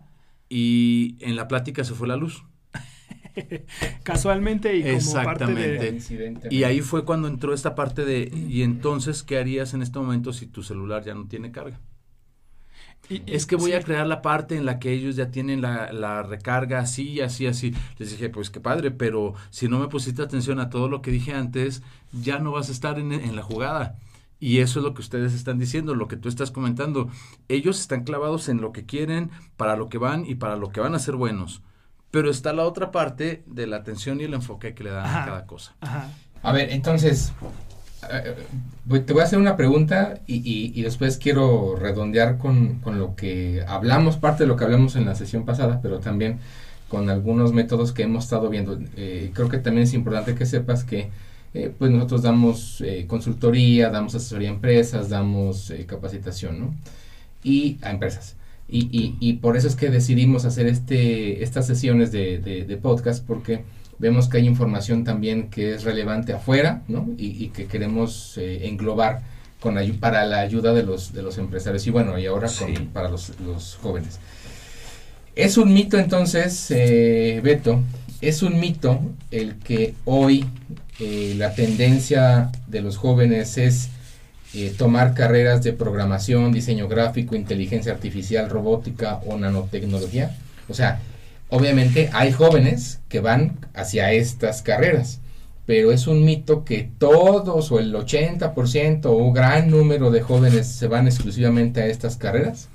[0.48, 2.44] Y en la plática se fue la luz.
[4.03, 5.79] Casualmente y como parte Exactamente.
[5.79, 5.88] de...
[5.90, 6.48] Incidente.
[6.51, 10.33] Y ahí fue cuando entró esta parte de, y entonces, ¿qué harías en este momento
[10.33, 11.81] si tu celular ya no tiene carga?
[13.09, 13.77] y- Es que voy sí.
[13.77, 17.46] a crear la parte en la que ellos ya tienen la, la recarga así, así,
[17.46, 17.74] así.
[17.98, 21.11] Les dije, pues qué padre, pero si no me pusiste atención a todo lo que
[21.11, 23.96] dije antes, ya no vas a estar en, en la jugada.
[24.40, 27.09] Y eso es lo que ustedes están diciendo, lo que tú estás comentando.
[27.48, 30.81] Ellos están clavados en lo que quieren, para lo que van y para lo que
[30.81, 31.62] van a ser buenos.
[32.11, 35.22] Pero está la otra parte de la atención y el enfoque que le dan Ajá.
[35.22, 35.74] a cada cosa.
[35.81, 36.11] Ajá.
[36.42, 37.33] A ver, entonces,
[38.11, 38.35] eh,
[38.85, 42.98] voy- te voy a hacer una pregunta y, y- y después quiero redondear con, con
[43.01, 46.38] lo que hablamos, parte de lo que hablamos en la sesión pasada, pero también
[46.88, 48.79] con algunos métodos que hemos estado viendo.
[48.96, 51.11] Eh, creo que también es importante que sepas que
[51.55, 56.75] eh, pues nosotros damos eh, consultoría, damos asesoría a empresas, damos eh, capacitación, ¿no?
[57.43, 58.37] Y a empresas.
[58.69, 62.77] Y, y, y por eso es que decidimos hacer este, estas sesiones de, de, de
[62.77, 63.65] podcast, porque
[63.99, 67.09] vemos que hay información también que es relevante afuera, ¿no?
[67.17, 69.23] Y, y que queremos englobar
[69.61, 73.09] con para la ayuda de los, de los empresarios y bueno, y ahora con- para
[73.09, 74.21] los, los jóvenes.
[75.35, 76.67] Es un mito entonces,
[77.43, 77.83] Beto,
[78.21, 80.45] es un mito el que hoy
[81.01, 83.89] eh, la tendencia de los jóvenes es
[84.55, 90.37] eh, tomar carreras de programación, diseño gráfico, inteligencia artificial, robótica o nanotecnología.
[90.69, 91.01] O sea,
[91.49, 95.21] obviamente hay jóvenes que van hacia estas carreras,
[95.67, 100.67] pero es un mito que todos o el 80% o un gran número de jóvenes
[100.67, 102.69] se van exclusivamente a estas carreras.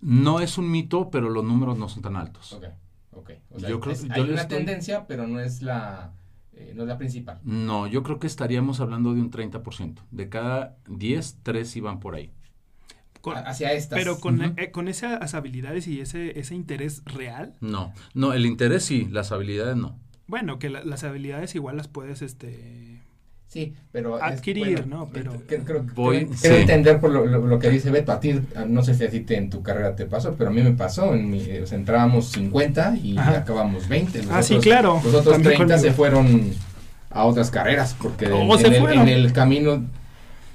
[0.00, 2.52] No es un mito, pero los números no son tan altos.
[2.52, 2.64] Ok,
[3.12, 3.30] ok.
[3.50, 6.12] O sea, Yo creo- es- hay una estoy- tendencia, pero no es la,
[6.56, 7.40] eh, no es la principal.
[7.44, 9.96] No, yo creo que estaríamos hablando de un 30%.
[10.10, 12.32] De cada 10, 3 iban por ahí.
[13.20, 13.98] Con- hacia estas.
[13.98, 18.84] pero con, eh, con esas habilidades y ese, ese interés real, No, no, el interés
[18.84, 19.98] sí, las habilidades no.
[20.26, 22.93] bueno, que la- las habilidades igual las puedes, este...
[23.54, 24.16] Sí, pero...
[24.16, 25.10] es- Adquirir, bueno, ¿no?
[25.12, 26.42] Pero- Creo, creo- Voy- creo- sí.
[26.42, 28.10] creo entender por lo, lo- lo que dice Beto.
[28.10, 28.34] A ti,
[28.66, 30.72] no sé si a ti te- en tu carrera te pasó, pero a mí me
[30.72, 31.14] pasó.
[31.14, 33.38] En mi, eh, o sea, entrábamos 50 y Ajá.
[33.38, 34.24] acabamos 20.
[34.24, 34.94] Los Ah, sí, otros- claro.
[35.04, 36.50] Los otros También 30 se fueron
[37.10, 38.98] a otras carreras porque en, se en el, fueron.
[39.02, 39.84] en el camino...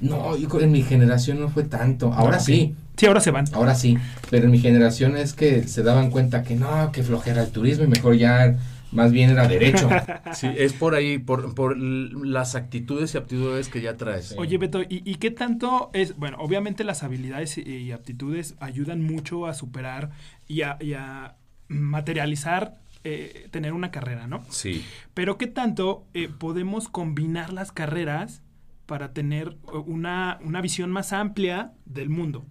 [0.01, 2.11] No, yo creo- en mi generación no fue tanto.
[2.13, 2.75] Ahora sí.
[2.97, 3.45] Sí, ahora se van.
[3.53, 3.97] Ahora sí,
[4.29, 7.85] pero en mi generación es que se daban cuenta que no, que flojera el turismo
[7.85, 8.57] y mejor ya
[8.91, 9.89] más bien era derecho.
[10.33, 14.29] Sí, es por ahí, por, por las actitudes y aptitudes que ya traes.
[14.29, 14.35] Sí.
[14.37, 16.15] Oye, Beto, ¿y, y qué tanto es?
[16.17, 20.11] Bueno, obviamente las habilidades y, y aptitudes ayudan mucho a superar
[20.47, 21.35] y a, y a
[21.67, 24.43] materializar eh, tener una carrera, ¿no?
[24.49, 24.83] Sí.
[25.13, 28.43] Pero qué tanto eh, podemos combinar las carreras
[28.85, 32.45] para tener eh, una, una visión más amplia del mundo.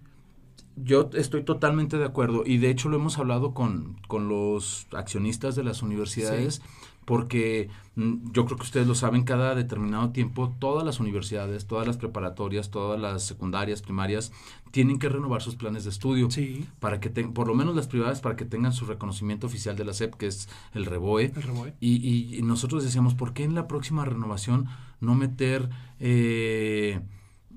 [0.83, 5.55] Yo estoy totalmente de acuerdo y de hecho lo hemos hablado con, con los accionistas
[5.55, 6.61] de las universidades
[7.05, 11.87] porque mm, yo creo que ustedes lo saben, cada determinado tiempo todas las universidades, todas
[11.87, 14.31] las preparatorias, todas las secundarias, primarias,
[14.69, 16.29] tienen que renovar sus planes de estudio.
[16.29, 19.85] Sí, Para que, por lo menos las privadas, para que tengan su reconocimiento oficial de
[19.85, 21.31] la SEP, que es el REBOE.
[21.35, 21.73] el reboe.
[21.79, 24.67] Y, y- y nosotros decíamos, ¿por qué en la próxima renovación
[25.01, 25.67] no meter
[25.99, 26.99] eh,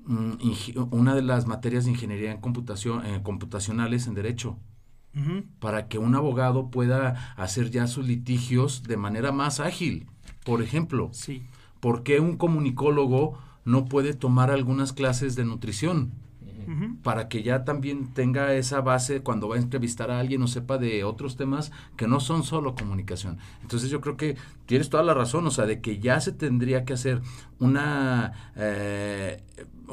[0.05, 4.57] una de las materias de ingeniería en computación, eh, computacionales en derecho?
[5.59, 10.07] Para que un abogado pueda hacer ya sus litigios de manera más ágil.
[10.43, 11.43] Por ejemplo, Sí.
[11.79, 16.11] ¿por qué un comunicólogo no puede tomar algunas clases de nutrición?
[17.03, 20.77] Para que ya también tenga esa base cuando va a entrevistar a alguien o sepa
[20.77, 23.37] de otros temas que no son solo comunicación.
[23.61, 26.85] Entonces yo creo que tienes toda la razón, o sea, de que ya se tendría
[26.85, 27.21] que hacer
[27.59, 29.43] una eh,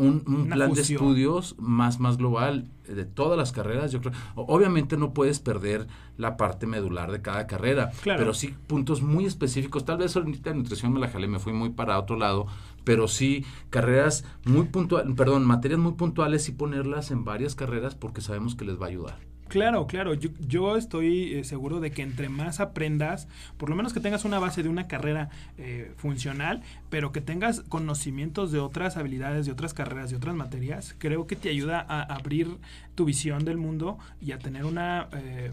[0.01, 3.93] un, plan de estudios más, más global de todas las carreras.
[3.93, 5.87] Yo creo, obviamente no puedes perder
[6.17, 9.85] la parte medular de cada carrera, pero sí puntos muy específicos.
[9.85, 12.47] Tal vez ahorita nutrición me la jalé, me fui muy para otro lado,
[12.85, 18.21] pero sí carreras muy puntuales, perdón, materias muy puntuales y ponerlas en varias carreras porque
[18.21, 19.30] sabemos que les va a ayudar.
[19.51, 20.15] Claro, claro.
[20.15, 23.27] Yo, estoy eh, seguro de que entre más aprendas,
[23.59, 27.63] por lo menos que tengas una base de una carrera eh, funcional, pero que tengas
[27.63, 32.03] conocimientos de otras habilidades, de otras carreras, de otras materias, creo que te ayuda a
[32.03, 32.59] abrir
[32.95, 35.51] tu visión del mundo y a tener una, eh,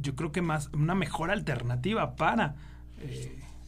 [0.00, 2.54] yo creo que más, una mejor alternativa para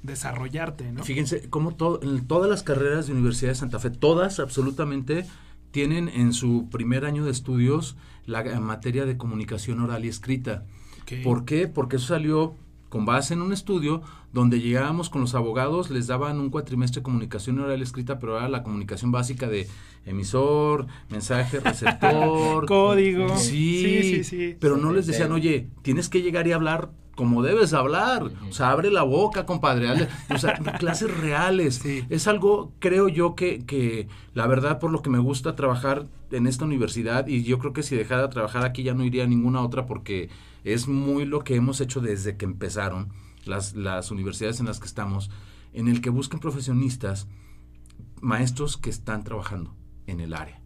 [0.04, 1.02] desarrollarte, ¿no?
[1.02, 5.26] Fíjense cómo en todas las carreras de Universidad de Santa Fe, todas absolutamente
[5.74, 10.64] tienen en su primer año de estudios la materia de comunicación oral y escrita.
[11.24, 11.66] ¿Por qué?
[11.66, 12.54] Porque eso salió
[12.90, 14.00] con base en un estudio
[14.32, 18.38] donde llegábamos con los abogados, les daban un cuatrimestre de comunicación oral y escrita, pero
[18.38, 19.66] era la comunicación básica de
[20.06, 23.36] emisor, mensaje, receptor, código.
[23.36, 27.72] Sí, sí, sí, Pero no les decían, oye, tienes que llegar y hablar como debes
[27.72, 28.30] hablar.
[28.48, 30.08] O sea, abre la boca, compadre.
[30.30, 31.82] O sea, clases reales.
[31.84, 36.46] Es algo, creo yo, que, que la verdad, por lo que me gusta trabajar en
[36.46, 39.28] esta universidad, y yo creo que si dejara de trabajar aquí ya no iría a
[39.28, 40.30] ninguna otra porque
[40.64, 43.12] es muy lo que hemos hecho desde que empezaron
[43.44, 45.30] las, las universidades en las que estamos,
[45.72, 47.28] en el que buscan profesionistas,
[48.20, 49.74] maestros que están trabajando
[50.06, 50.60] en el área.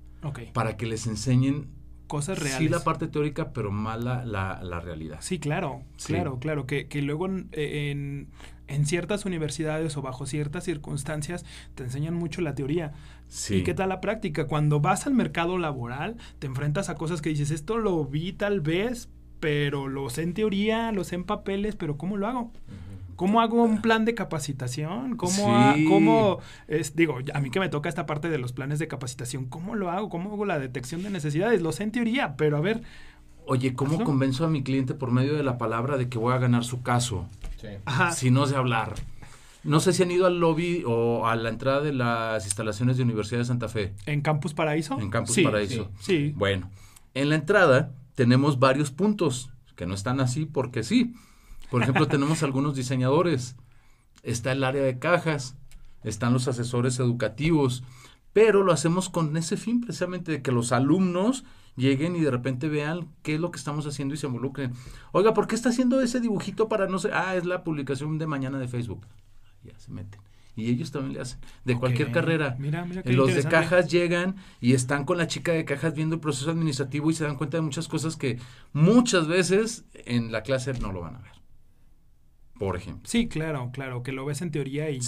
[0.53, 1.69] Para que les enseñen
[2.09, 2.59] cosas reales.
[2.59, 5.19] Sí, la parte teórica, pero mala la, la realidad.
[5.21, 6.67] Sí, claro, claro, claro.
[6.67, 11.45] Que, que luego en, en, ciertas universidades o bajo ciertas circunstancias
[11.77, 12.93] te enseñan mucho la teoría.
[13.29, 13.57] Sí.
[13.57, 14.47] ¿Y qué tal la práctica?
[14.47, 18.61] Cuando vas al mercado laboral, te enfrentas a cosas que dices, esto lo vi tal
[18.61, 22.53] vez, pero lo sé en teoría, lo sé en papeles, pero ¿cómo lo hago?
[23.19, 25.17] ¿Cómo hago un plan de capacitación?
[25.17, 28.87] ¿Cómo, cómo es, digo, a mí que me toca esta parte de los planes de
[28.87, 30.09] capacitación, ¿cómo lo hago?
[30.09, 31.61] ¿Cómo hago la detección de necesidades?
[31.61, 32.83] Lo sé en teoría, pero a ver.
[33.45, 36.39] Oye, ¿cómo convenzo a mi cliente por medio de la palabra de que voy a
[36.39, 37.29] ganar su caso?
[37.61, 37.67] Sí.
[38.15, 38.95] Si no sé hablar.
[39.65, 43.03] No sé si han ido al lobby o a la entrada de las instalaciones de
[43.03, 43.95] Universidad de Santa Fe.
[44.07, 44.97] ¿En Campus Paraíso?
[45.01, 45.91] En Campus Paraíso.
[45.99, 46.33] sí.
[46.37, 46.71] Bueno,
[47.15, 51.15] en la entrada tenemos varios puntos que no están así porque sí.
[51.71, 53.57] Por ejemplo, tenemos algunos diseñadores,
[54.23, 55.57] está el área de cajas,
[56.03, 57.83] están los asesores educativos,
[58.33, 61.45] pero lo hacemos con ese fin precisamente de que los alumnos
[61.77, 64.73] lleguen y de repente vean qué es lo que estamos haciendo y se involucren.
[65.13, 67.11] Oiga, ¿por qué está haciendo ese dibujito para no sé?
[67.13, 69.07] Ah, es la publicación de mañana de Facebook.
[69.63, 70.21] Ya se meten.
[70.57, 71.39] Y ellos también le hacen.
[71.65, 72.57] De cualquier carrera.
[72.59, 76.21] Mira, mira Los de cajas llegan y están con la chica de cajas viendo el
[76.21, 78.41] proceso administrativo y se dan cuenta de muchas cosas que
[78.73, 81.38] muchas veces en la clase no lo van a ver
[82.59, 83.03] por ejemplo.
[83.07, 85.01] Sí, claro, claro, que lo ves en teoría y,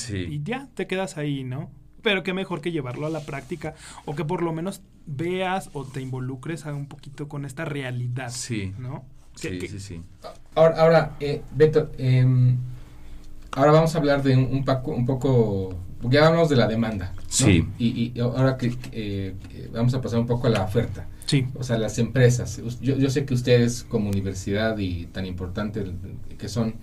[0.43, 1.71] ya te quedas ahí, ¿no?
[2.03, 3.75] Pero qué mejor que llevarlo a la práctica
[4.07, 8.73] o que por lo menos veas o te involucres un poquito con esta realidad, sí.
[8.79, 9.05] ¿no?
[9.35, 10.03] Sí, sí, sí.
[10.55, 12.57] Ahora, ahora eh, Beto, em,
[13.53, 17.13] ahora vamos a hablar de un, poco, un poco, ya hablamos de la demanda.
[17.29, 17.67] Sí.
[17.79, 19.35] Y, ahora que eh,
[19.73, 21.07] vamos a pasar un poco a la oferta.
[21.27, 21.47] Sí.
[21.55, 22.61] O sea, las empresas.
[22.81, 25.85] Yo, yo sé que ustedes como universidad y tan importante
[26.37, 26.75] que son,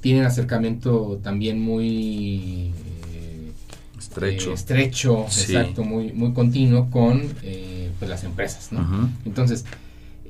[0.00, 2.72] tienen acercamiento también muy
[3.14, 3.52] eh,
[3.98, 9.10] estrecho, eh, estrecho exacto, muy, muy continuo con eh, pues las empresas, ¿no?
[9.24, 9.64] Entonces,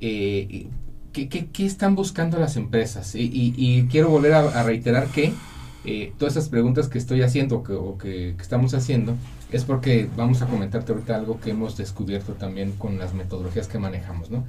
[0.01, 0.69] ¿qué,
[1.13, 3.15] qué, están buscando las empresas?
[3.15, 5.33] Y, quiero volver a, reiterar que
[6.19, 9.15] todas esas preguntas que estoy haciendo que, o que, estamos haciendo
[9.53, 13.79] es porque vamos a comentarte ahorita algo que hemos descubierto también con las metodologías que
[13.79, 14.45] manejamos, ¿no?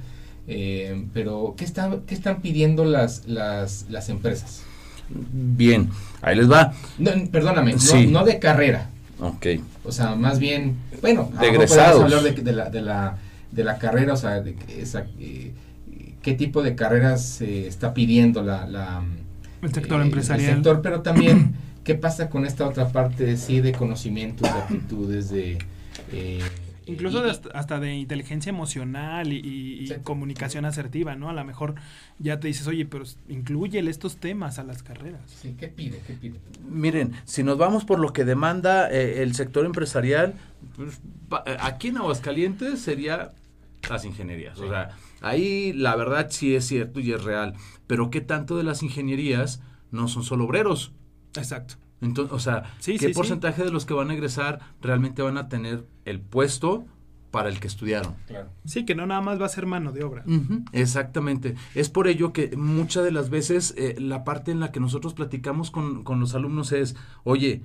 [1.14, 4.64] pero, ¿qué, están ¿qué están pidiendo las, las, las empresas?
[5.32, 6.72] Bien, ahí les va.
[7.30, 7.76] perdóname,
[8.08, 8.90] no, de carrera.
[9.20, 9.46] Ok.
[9.84, 12.02] O sea, más bien, bueno, de egresados.
[12.02, 13.16] hablar de, la, de, la,
[13.50, 15.52] de la carrera, o sea, de esa, eh,
[16.22, 19.02] qué tipo de carreras se está pidiendo la, la
[19.62, 20.48] el sector eh, empresarial.
[20.48, 25.30] El sector, pero también qué pasa con esta otra parte, sí, de conocimientos, de actitudes,
[25.30, 25.58] de...
[26.12, 26.40] Eh,
[26.92, 27.22] Incluso
[27.54, 31.28] hasta de inteligencia emocional y, comunicación asertiva, ¿no?
[31.28, 31.74] A lo mejor
[32.18, 35.20] ya te dices, oye, pero incluye estos temas a las carreras.
[35.26, 36.00] Sí, ¿qué pide?
[36.06, 36.38] ¿Qué pide?
[36.68, 40.34] Miren, si nos vamos por lo que demanda eh, el sector empresarial,
[40.76, 41.00] pues,
[41.46, 43.32] eh, aquí en Aguascalientes sería
[43.88, 44.58] las ingenierías.
[44.58, 47.54] O sea, ahí la verdad sí es cierto y es real.
[47.86, 50.92] Pero ¿qué tanto de las ingenierías no son solo obreros?
[51.36, 51.74] Exacto.
[52.02, 55.86] Entonces, o sea, ¿qué porcentaje de los que van a egresar realmente van a tener
[56.04, 56.84] el puesto
[57.32, 58.14] para el que estudiaron.
[58.26, 58.50] Claro.
[58.66, 60.22] Sí, que no nada más va a ser mano de obra.
[60.72, 61.56] Exactamente.
[61.74, 65.14] Es por ello que muchas de las veces eh, la parte en la que nosotros
[65.14, 67.62] platicamos con, con los alumnos es, oye,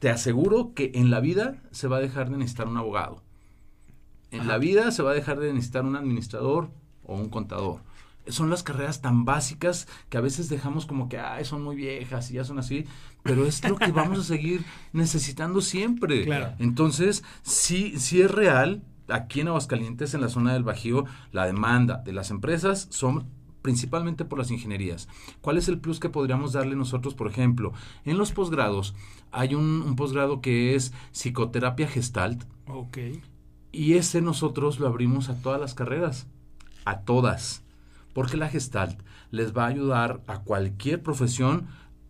[0.00, 3.22] te aseguro que en la vida se va a dejar de necesitar un abogado.
[4.32, 6.70] En la vida se va a dejar de necesitar un administrador
[7.04, 7.80] o un contador.
[8.30, 12.30] Son las carreras tan básicas que a veces dejamos como que, ay, son muy viejas
[12.30, 12.84] y ya son así,
[13.22, 16.24] pero es lo que vamos a seguir necesitando siempre.
[16.24, 16.54] Claro.
[16.58, 21.98] Entonces, sí, sí es real, aquí en Aguascalientes, en la zona del Bajío, la demanda
[21.98, 23.26] de las empresas son
[23.62, 25.06] principalmente por las ingenierías.
[25.42, 27.72] ¿Cuál es el plus que podríamos darle nosotros, por ejemplo?
[28.06, 28.94] En los posgrados
[29.32, 32.98] hay un, un posgrado que es psicoterapia gestalt Ok.
[33.70, 36.26] y ese nosotros lo abrimos a todas las carreras,
[36.86, 37.62] a todas,
[38.12, 41.66] porque la gestalt les va a ayudar a cualquier profesión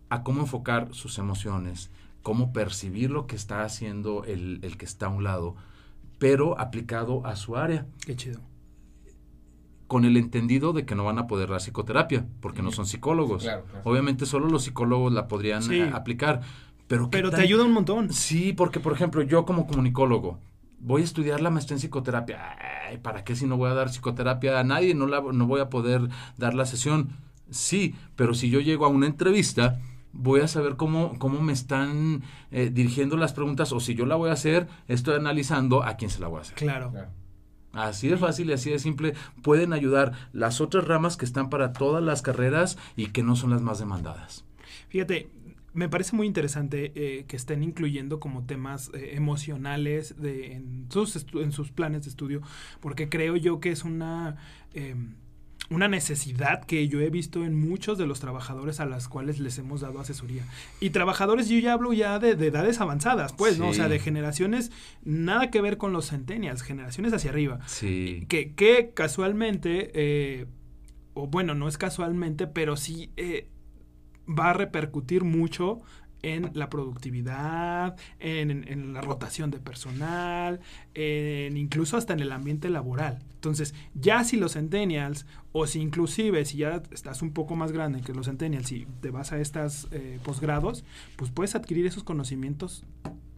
[0.09, 1.89] a cómo enfocar sus emociones,
[2.21, 5.55] cómo percibir lo que está haciendo el, el que está a un lado,
[6.19, 8.41] pero aplicado a su área Qué chido.
[9.87, 13.43] con el entendido de que no van a poder dar psicoterapia, porque no son psicólogos.
[13.43, 13.89] Claro, claro.
[13.89, 15.79] Obviamente solo los psicólogos la podrían Sí.
[15.79, 16.41] eh, aplicar.
[16.87, 18.11] Pero, ¿qué Pero te ayuda un montón.
[18.13, 20.39] Sí, porque por ejemplo, yo como comunicólogo
[20.81, 22.57] voy a estudiar la maestría en psicoterapia.
[22.89, 24.93] Ay, ¿Para qué si no voy a dar psicoterapia a nadie?
[24.93, 27.09] No, la, no voy a poder dar la sesión.
[27.49, 29.79] Sí, pero si yo llego a una entrevista,
[30.13, 34.15] voy a saber cómo, cómo me están eh, dirigiendo las preguntas o si yo la
[34.15, 36.55] voy a hacer, estoy analizando a quién se la voy a hacer.
[36.55, 36.91] Claro.
[36.91, 37.09] Claro.
[37.73, 41.71] Así de fácil y así de simple pueden ayudar las otras ramas que están para
[41.71, 44.43] todas las carreras y que no son las más demandadas.
[44.89, 45.29] Fíjate,
[45.73, 51.25] me parece muy interesante eh, que estén incluyendo como temas eh, emocionales de, en, sus
[51.33, 52.41] en sus planes de estudio,
[52.79, 54.35] porque creo yo que es una,
[54.73, 54.95] eh,
[55.69, 59.57] una necesidad que yo he visto en muchos de los trabajadores a las cuales les
[59.57, 60.43] hemos dado asesoría.
[60.81, 63.69] Y trabajadores, yo ya hablo ya de, de edades avanzadas, pues, ¿no?
[63.69, 64.71] O sea, de generaciones,
[65.05, 67.59] nada que ver con los centennials, generaciones hacia arriba.
[67.67, 68.25] Sí.
[68.27, 70.47] Que, que casualmente, eh,
[71.13, 73.47] o bueno, no es casualmente, pero sí eh,
[74.27, 75.79] va a repercutir mucho
[76.23, 80.59] en la productividad, en, la rotación de personal,
[80.93, 83.19] en incluso hasta en el ambiente laboral.
[83.33, 88.01] Entonces, ya si los centennials, o si inclusive si ya estás un poco más grande
[88.01, 89.87] que los centennials y te vas a estos
[90.23, 92.85] posgrados, pues puedes adquirir esos conocimientos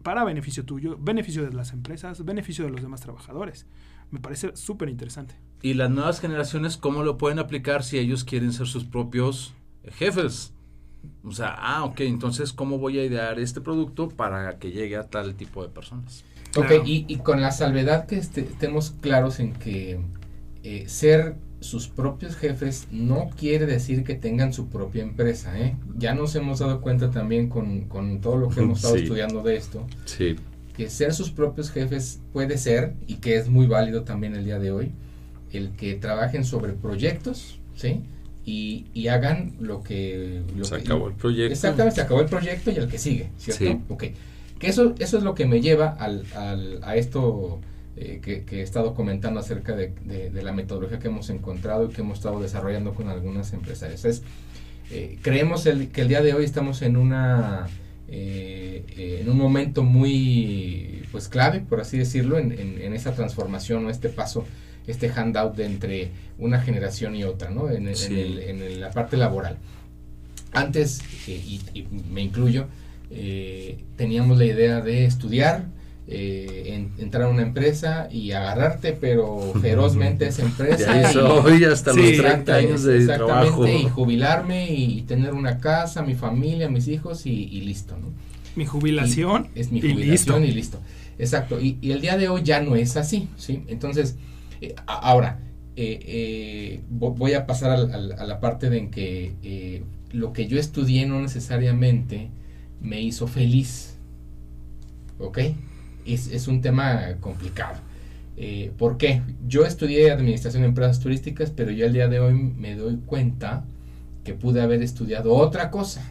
[0.04, 3.66] para beneficio tuyo, beneficio de las empresas, beneficio de los demás trabajadores.
[4.10, 5.34] Me parece súper interesante.
[5.62, 9.90] Y las nuevas generaciones, ¿cómo lo pueden aplicar si ellos quieren ser sus propios eh,
[9.90, 10.52] jefes?
[11.24, 15.04] O sea, ah, ok, entonces, ¿cómo voy a idear este producto para que llegue a
[15.04, 16.24] tal tipo de personas?
[16.56, 16.82] Ok, Claro.
[16.86, 20.00] y, y con la salvedad que este- estemos claros en que
[20.62, 25.76] eh, ser sus propios jefes no quiere decir que tengan su propia empresa, ¿eh?
[25.96, 29.02] Ya nos hemos dado cuenta también con, con todo lo que hemos estado Sí.
[29.04, 30.36] estudiando de esto, Sí.
[30.76, 34.58] que ser sus propios jefes puede ser, y que es muy válido también el día
[34.58, 34.92] de hoy,
[35.52, 38.02] el que trabajen sobre proyectos, ¿sí?
[38.46, 40.42] Y, y hagan lo que...
[40.56, 41.52] Lo Se que- acabó el proyecto.
[41.52, 43.64] Exactamente, se acabó el proyecto y el que sigue, ¿cierto?
[43.64, 43.78] Sí.
[43.88, 44.04] Ok.
[44.58, 47.60] Que eso, eso es lo que me lleva al, al- a esto
[47.96, 51.86] eh, que, que he estado comentando acerca de, de- de la metodología que hemos encontrado
[51.86, 54.04] y que hemos estado desarrollando con algunas empresarias.
[54.04, 54.22] Es,
[54.90, 57.66] eh, creemos el- que el día de hoy estamos en una
[58.08, 63.12] eh, eh, en un momento muy pues clave, por así decirlo, en, en- en esa
[63.14, 64.44] transformación o este paso,
[64.86, 67.70] este handout de entre una generación y otra, ¿no?
[67.70, 68.12] En, el- Sí.
[68.14, 69.56] en el- en el- la parte laboral.
[70.52, 72.66] Antes, eh, y, y me incluyo,
[73.10, 75.66] eh, teníamos la idea de estudiar,
[76.06, 80.78] eh, en- entrar a una empresa y agarrarte, pero ferozmente a esa empresa.
[80.94, 83.66] Ya y- hasta Sí, los Exacta- 30 años de exactamente, trabajo.
[83.66, 88.08] y jubilarme y, tener una casa, mi familia, mis hijos y, y listo, ¿no?
[88.54, 89.48] Mi jubilación.
[89.56, 90.52] Y es mi y jubilación listo.
[90.52, 90.78] y listo.
[91.18, 91.60] Exacto.
[91.60, 93.62] Y, y el día de hoy ya no es así, ¿sí?
[93.66, 94.14] Entonces,
[94.70, 95.40] eh, ahora,
[95.76, 100.32] eh, eh, vo- voy a pasar al- al- a la parte de en que lo
[100.32, 102.28] que yo estudié no necesariamente
[102.80, 103.96] me hizo feliz,
[105.18, 105.38] ¿ok?
[106.06, 107.78] Es, es un tema complicado.
[108.36, 109.22] Eh, ¿Por qué?
[109.46, 113.64] Yo estudié Administración de Empresas Turísticas, pero yo el día de hoy me doy cuenta
[114.24, 116.02] que pude haber estudiado otra cosa,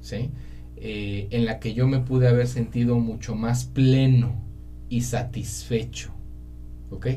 [0.00, 0.30] ¿sí?
[0.78, 4.36] en la que yo me pude haber sentido mucho más pleno
[4.88, 6.10] y satisfecho.
[6.90, 7.08] ¿Ok?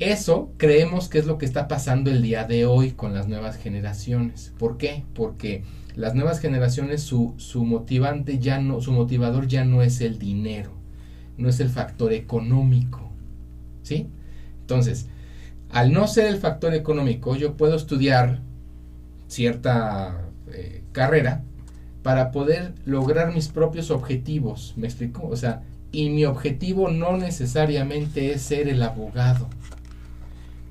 [0.00, 3.58] Eso creemos que es lo que está pasando el día de hoy con las nuevas
[3.58, 4.54] generaciones.
[4.58, 5.04] ¿Por qué?
[5.14, 5.62] Porque
[5.94, 10.72] las nuevas generaciones, su, su motivante ya no, su motivador ya no es el dinero,
[11.36, 13.10] no es el factor económico.
[13.82, 14.08] ¿Sí?
[14.62, 15.06] Entonces,
[15.68, 18.40] al no ser el factor económico, yo puedo estudiar
[19.28, 21.42] cierta eh, carrera
[22.02, 24.72] para poder lograr mis propios objetivos.
[24.78, 25.28] ¿Me explico?
[25.28, 25.62] O sea,
[25.92, 29.46] y mi objetivo no necesariamente es ser el abogado.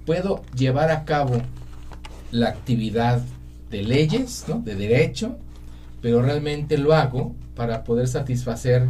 [0.09, 1.39] Puedo llevar a cabo
[2.31, 3.21] la actividad
[3.69, 4.59] de leyes, ¿no?
[4.59, 5.37] de derecho,
[6.01, 8.87] pero realmente lo hago para poder satisfacer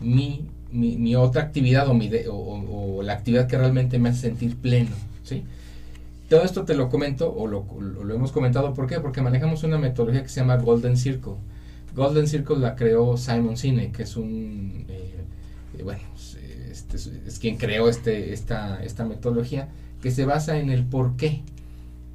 [0.00, 4.90] mi, mi, otra actividad o, mi o, la actividad que realmente me hace sentir pleno.
[5.24, 5.42] ¿sí?
[6.28, 9.00] Todo esto te lo comento o lo, lo, hemos comentado, ¿por qué?
[9.00, 11.34] Porque manejamos una metodología que se llama Golden Circle.
[11.96, 15.16] Golden Circle la creó Simon Sinek, que es un, eh,
[15.76, 16.02] eh, bueno,
[16.70, 19.68] este, es, quien creó este, esta, esta metodología,
[20.02, 21.42] que se basa en el por qué,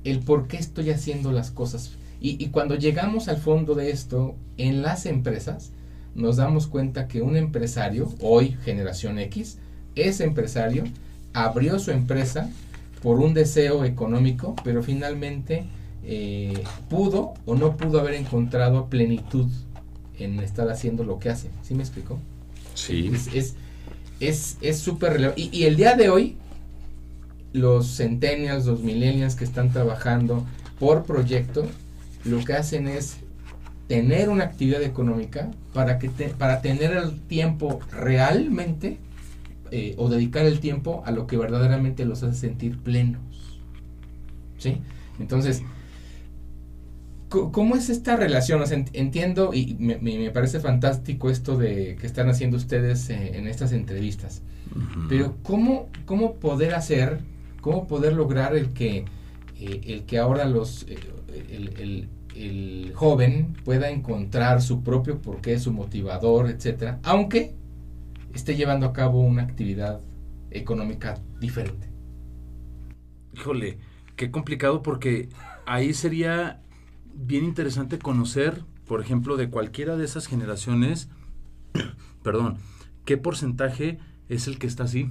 [0.03, 1.91] el por qué estoy haciendo las cosas.
[2.19, 5.71] Y, y cuando llegamos al fondo de esto en las empresas,
[6.15, 9.57] nos damos cuenta que un empresario, hoy generación X,
[9.95, 10.85] ese empresario
[11.33, 12.49] abrió su empresa
[13.03, 15.65] por un deseo económico, pero finalmente
[16.03, 19.47] eh, pudo o no pudo haber encontrado plenitud
[20.17, 21.49] en estar haciendo lo que hace.
[21.61, 22.17] ¿Sí me explico?
[22.73, 23.11] Sí.
[24.19, 25.41] Es es súper relevante.
[25.41, 26.37] Y, y, el día de hoy,
[27.55, 30.45] los centennials, los millennials que están trabajando
[30.77, 31.65] por proyecto,
[32.25, 33.17] lo que hacen es
[33.87, 38.97] tener una actividad económica para, que para tener el tiempo realmente
[39.71, 43.21] eh, o dedicar el tiempo a lo que verdaderamente los hace sentir plenos.
[44.57, 44.79] ¿Sí?
[45.19, 45.63] Entonces,
[47.29, 48.63] ¿cómo es esta relación?
[48.93, 54.41] entiendo y me, parece fantástico esto de que están haciendo ustedes eh, en estas entrevistas.
[55.07, 57.19] Pero ¿cómo, ¿cómo poder hacer,
[57.65, 59.05] cómo poder lograr el que,
[59.59, 66.47] eh, el que ahora los, el, el joven pueda encontrar su propio porqué, su motivador,
[66.51, 67.55] etcétera, aunque
[68.35, 69.99] esté llevando a cabo una actividad
[70.51, 71.89] económica diferente.
[73.33, 73.79] Híjole,
[74.15, 75.29] qué complicado porque
[75.65, 76.61] ahí sería
[77.15, 81.09] bien interesante conocer, por ejemplo, de cualquiera de esas generaciones,
[82.21, 82.57] perdón,
[83.05, 83.97] qué porcentaje
[84.29, 85.09] es el que está así,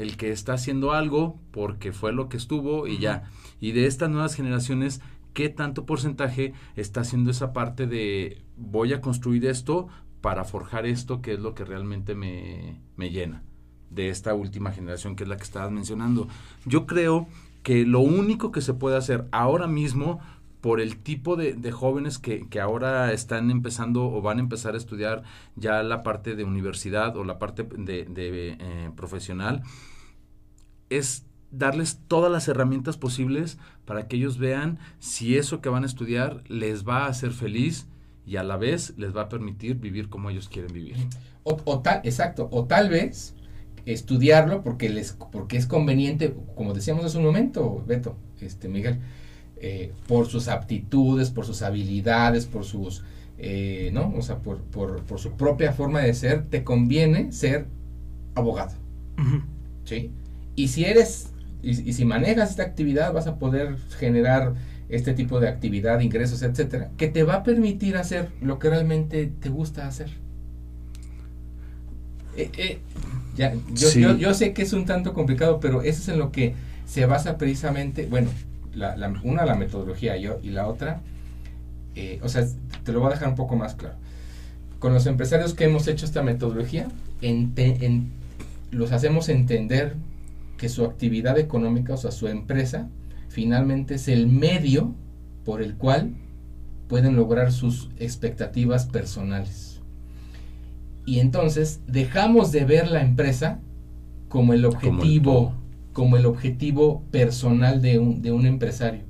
[0.00, 3.24] el que está haciendo algo porque fue lo que estuvo y ya.
[3.60, 5.00] Y de estas nuevas generaciones,
[5.34, 9.88] qué tanto porcentaje está haciendo esa parte de voy a construir esto
[10.20, 13.42] para forjar esto que es lo que realmente me, llena
[13.90, 16.28] de esta última generación que es la que estabas mencionando.
[16.64, 17.26] Yo creo
[17.62, 20.20] que lo único que se puede hacer ahora mismo
[20.60, 25.22] por el tipo de, jóvenes que, ahora están empezando o van a empezar a estudiar
[25.56, 29.62] ya la parte de universidad o la parte de, eh, profesional,
[30.90, 35.86] es darles todas las herramientas posibles para que ellos vean si eso que van a
[35.86, 37.86] estudiar les va a hacer feliz
[38.26, 40.96] y a la vez les va a permitir vivir como ellos quieren vivir.
[41.42, 43.34] O, tal, exacto, o tal vez
[43.86, 49.00] estudiarlo porque les porque es conveniente, como decíamos hace un momento, Beto, este Miguel,
[49.56, 53.02] eh, por sus aptitudes, por sus habilidades, por sus
[53.42, 54.12] eh, ¿no?
[54.16, 57.66] O sea, por, por, por, su propia forma de ser, te conviene ser
[58.34, 58.74] abogado.
[59.84, 60.10] ¿Sí?
[60.60, 61.30] Y si eres
[61.62, 64.52] y, si manejas esta actividad vas a poder generar
[64.90, 69.32] este tipo de actividad, ingresos, etcétera, que te va a permitir hacer lo que realmente
[69.40, 70.10] te gusta hacer.
[72.36, 72.78] Eh, eh,
[73.36, 76.54] ya, yo, yo, sé que es un tanto complicado, pero eso es en lo que
[76.86, 78.28] se basa precisamente, bueno,
[78.74, 81.00] la, una la metodología yo, y la otra,
[81.94, 82.46] eh, o sea,
[82.84, 83.94] te lo voy a dejar un poco más claro.
[84.78, 86.88] Con los empresarios que hemos hecho esta metodología,
[87.22, 88.10] en,
[88.70, 89.94] los hacemos entender
[90.60, 92.90] que su actividad económica, o sea, su empresa,
[93.30, 94.94] finalmente es el medio
[95.42, 96.12] por el cual
[96.86, 99.80] pueden lograr sus expectativas personales.
[101.06, 103.58] Y entonces dejamos de ver la empresa
[104.28, 105.54] como el objetivo,
[105.94, 109.04] como el, objetivo personal de un, de un empresario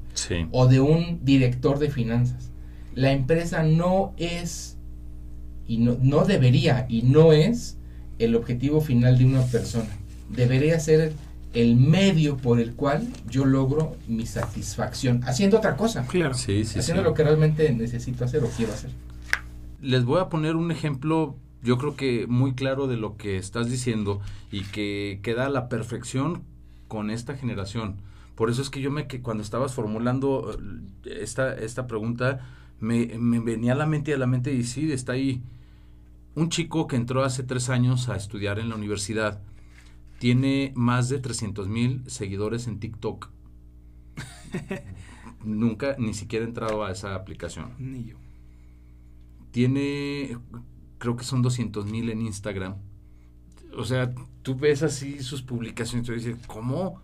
[0.52, 2.52] o de un director de finanzas.
[2.94, 4.76] La empresa no es,
[5.66, 7.76] y no, no debería, y no es
[8.20, 9.90] el objetivo final de una persona.
[10.28, 11.12] Debería ser
[11.52, 16.06] el medio por el cual yo logro mi satisfacción haciendo otra cosa.
[16.06, 16.34] Claro.
[16.34, 18.90] Sí, sí, haciendo lo que realmente necesito hacer o quiero hacer.
[19.80, 23.68] Les voy a poner un ejemplo, yo creo que muy claro de lo que estás
[23.68, 24.20] diciendo
[24.52, 26.42] y que queda a la perfección
[26.86, 27.96] con esta generación.
[28.36, 30.56] Por eso es que yo me que cuando estabas formulando
[31.04, 32.40] eh, esta, esta pregunta
[32.78, 35.42] me, me venía a la mente y a la mente y sí, está ahí.
[36.36, 39.40] Un chico que entró hace tres años a estudiar en la universidad
[40.20, 43.30] tiene más de 300 mil seguidores en TikTok.
[45.44, 47.72] Nunca, ni siquiera he entrado a esa aplicación.
[47.78, 48.16] Ni yo.
[49.50, 50.36] Tiene,
[50.98, 52.76] creo que son 200 mil en Instagram.
[53.74, 54.12] O sea,
[54.42, 57.00] tú ves así sus publicaciones y dices, ¿cómo?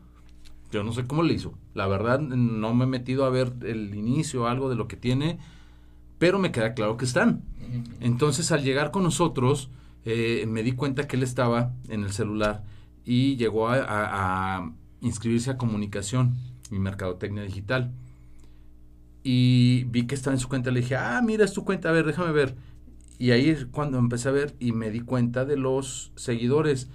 [0.70, 1.54] Yo no sé cómo le hizo.
[1.72, 4.96] La verdad, no me he metido a ver el inicio o algo de lo que
[4.98, 5.38] tiene,
[6.18, 7.44] pero me queda claro que están.
[8.00, 9.70] Entonces, al llegar con nosotros,
[10.04, 12.75] eh, me di cuenta que él estaba en el celular
[13.06, 16.36] y llegó a, inscribirse a comunicación
[16.70, 17.92] y mercadotecnia digital.
[19.22, 21.92] Y vi que estaba en su cuenta, le dije, ah, mira, es tu cuenta, a
[21.92, 22.56] ver, déjame ver.
[23.18, 26.88] Y ahí cuando empecé a ver y me di cuenta de los seguidores.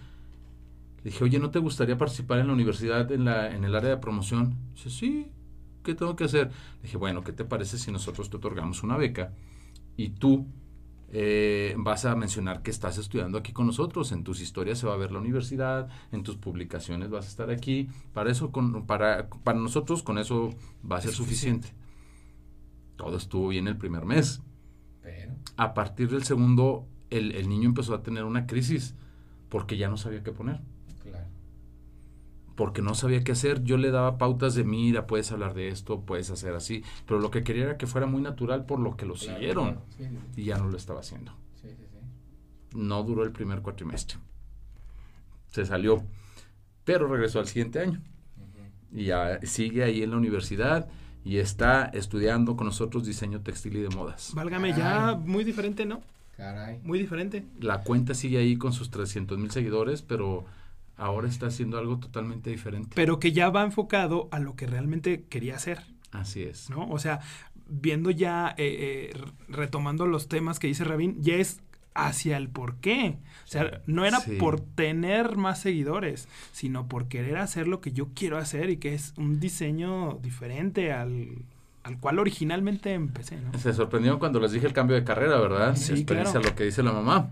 [1.04, 3.92] Le dije, oye, ¿no te gustaría participar en la universidad en, la, en el área
[3.92, 4.56] de promoción?
[4.76, 5.28] Dice, sí,
[5.84, 6.48] ¿qué tengo que hacer?
[6.48, 9.34] Le dije, bueno, ¿qué te parece si nosotros te otorgamos una beca
[9.96, 10.46] y tú
[11.14, 14.12] eh, vas a mencionar que estás estudiando aquí con nosotros?
[14.12, 17.50] En tus historias se va a ver la universidad, en tus publicaciones vas a estar
[17.50, 17.90] aquí.
[18.14, 20.52] Para eso, con, para, para nosotros, con eso
[20.90, 21.70] va a ser suficiente.
[22.96, 24.42] Todo estuvo bien el primer mes.
[25.02, 28.96] Pero, A partir del segundo, el, el niño empezó a tener una crisis
[29.50, 30.62] porque ya no sabía qué poner.
[32.62, 33.64] Porque no sabía qué hacer.
[33.64, 37.32] Yo le daba pautas de, mira, puedes hablar de esto, puedes hacer así, pero lo
[37.32, 39.82] que quería era que fuera muy natural por lo que lo Claro, siguieron claro.
[39.98, 40.04] Sí,
[40.36, 41.32] sí, y ya no lo estaba haciendo.
[41.60, 42.78] sí, sí, sí.
[42.78, 44.20] No duró el primer cuatrimestre.
[45.48, 46.04] Se salió,
[46.86, 48.00] pero regresó al siguiente año
[48.94, 50.88] y ya sigue ahí en la universidad
[51.24, 54.34] y está estudiando con nosotros diseño textil y de modas.
[54.36, 55.16] Válgame, ya Caray.
[55.18, 56.02] muy diferente, ¿no?
[56.38, 56.80] Caray.
[56.84, 57.44] Muy diferente.
[57.60, 60.46] La cuenta sigue ahí con sus 300 mil seguidores, pero
[61.02, 62.92] ahora está haciendo algo totalmente diferente.
[62.96, 65.82] Pero que ya va enfocado a lo que realmente quería hacer,
[66.12, 66.70] Así es.
[66.70, 66.88] ¿no?
[66.90, 67.22] O sea,
[67.68, 71.62] viendo ya, eh, eh, retomando los temas que dice Rabín, ya es
[71.96, 73.18] hacia el por qué.
[73.46, 74.36] O sea, no era Sí.
[74.38, 78.94] por tener más seguidores, sino por querer hacer lo que yo quiero hacer y que
[78.94, 81.30] es un diseño diferente al,
[81.84, 83.58] al cual originalmente empecé, ¿no?
[83.58, 85.76] Se sorprendió cuando les dije el cambio de carrera, ¿verdad?
[85.76, 86.50] Sí, Experiencia claro.
[86.50, 87.30] lo que dice la mamá.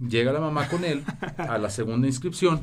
[0.00, 1.04] Llega la mamá con él
[1.36, 2.62] a la segunda inscripción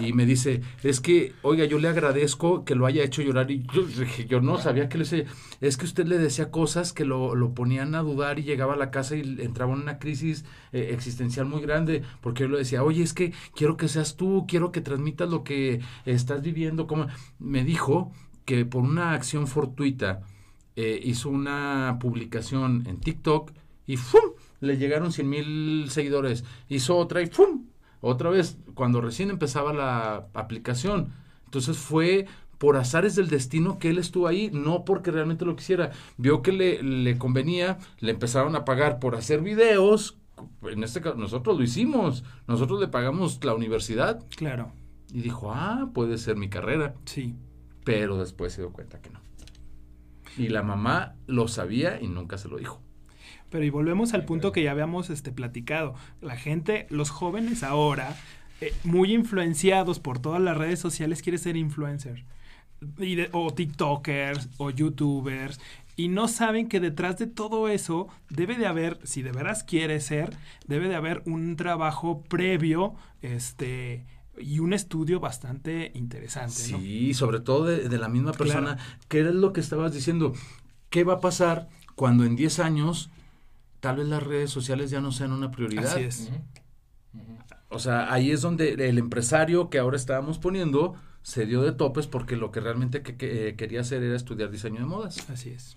[0.00, 3.50] y me dice, es que, oiga, yo le agradezco que lo haya hecho llorar.
[3.50, 3.82] Y yo
[4.28, 5.24] yo no sabía que le decía.
[5.60, 8.76] Es que usted le decía cosas que lo, lo ponían a dudar y llegaba a
[8.76, 12.02] la casa y entraba en una crisis eh, existencial muy grande.
[12.20, 15.44] Porque yo le decía, oye, es que quiero que seas tú, quiero que transmitas lo
[15.44, 16.86] que estás viviendo.
[16.86, 17.06] Como
[17.38, 18.12] Me dijo
[18.44, 20.22] que por una acción fortuita
[20.76, 23.52] eh, hizo una publicación en TikTok
[23.86, 24.32] y ¡fum!
[24.60, 26.44] le llegaron 100 mil seguidores.
[26.68, 27.69] Hizo otra y ¡fum!
[28.00, 31.12] Otra vez, cuando recién empezaba la aplicación.
[31.44, 32.26] Entonces fue
[32.58, 35.90] por azares del destino que él estuvo ahí, no porque realmente lo quisiera.
[36.18, 40.18] Vio que le, le convenía, le empezaron a pagar por hacer videos.
[40.62, 42.24] En este caso, nosotros lo hicimos.
[42.46, 44.72] Nosotros le pagamos la universidad Claro,
[45.12, 47.34] y dijo, ah, puede ser mi carrera sí.
[47.84, 49.20] pero después se dio cuenta que no.
[50.36, 52.82] Y la mamá lo sabía y nunca se lo dijo.
[53.50, 55.94] Pero y volvemos al punto que ya habíamos este, platicado.
[56.20, 58.16] La gente, los jóvenes ahora,
[58.60, 62.24] eh, muy influenciados por todas las redes sociales, quieren ser.
[62.98, 65.60] Y de- o TikTokers o YouTubers.
[65.96, 70.00] Y no saben que detrás de todo eso debe de haber, si de veras quiere
[70.00, 70.34] ser,
[70.66, 74.04] debe de haber un trabajo previo, este
[74.38, 76.78] y un estudio bastante interesante, ¿no?
[76.78, 78.38] Sí, sobre todo de, de la misma Claro.
[78.52, 78.78] persona.
[79.08, 80.32] ¿Qué es lo que estabas diciendo?
[80.88, 83.10] ¿Qué va a pasar cuando en 10 años
[83.80, 85.86] tal vez las redes sociales ya no sean una prioridad?
[85.92, 86.30] Así es.
[87.68, 92.06] O sea, ahí es donde el empresario que ahora estábamos poniendo se dio de topes
[92.06, 95.28] porque lo que realmente que- que, eh, quería hacer era estudiar diseño de modas.
[95.30, 95.76] Así es.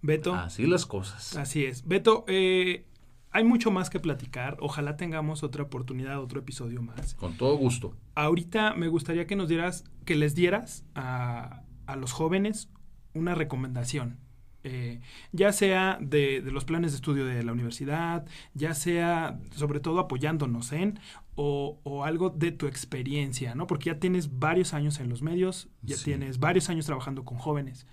[0.00, 0.34] Beto.
[0.34, 1.36] Así las cosas.
[1.36, 1.86] Así es.
[1.86, 2.84] Beto, eh,
[3.30, 4.56] hay mucho más que platicar.
[4.60, 7.14] Ojalá tengamos otra oportunidad, otro episodio más.
[7.14, 7.94] Con todo gusto.
[8.14, 12.68] Ahorita me gustaría que nos dieras, que les dieras a, a los jóvenes
[13.14, 14.18] una recomendación.
[14.64, 15.00] Eh,
[15.32, 19.98] ya sea de, de los planes de estudio de la universidad, ya sea sobre todo
[19.98, 21.00] apoyándonos en,
[21.34, 23.66] o, o algo de tu experiencia, ¿no?
[23.66, 26.04] Porque ya tienes varios años en los medios, ya Sí.
[26.04, 27.86] tienes varios años trabajando con jóvenes.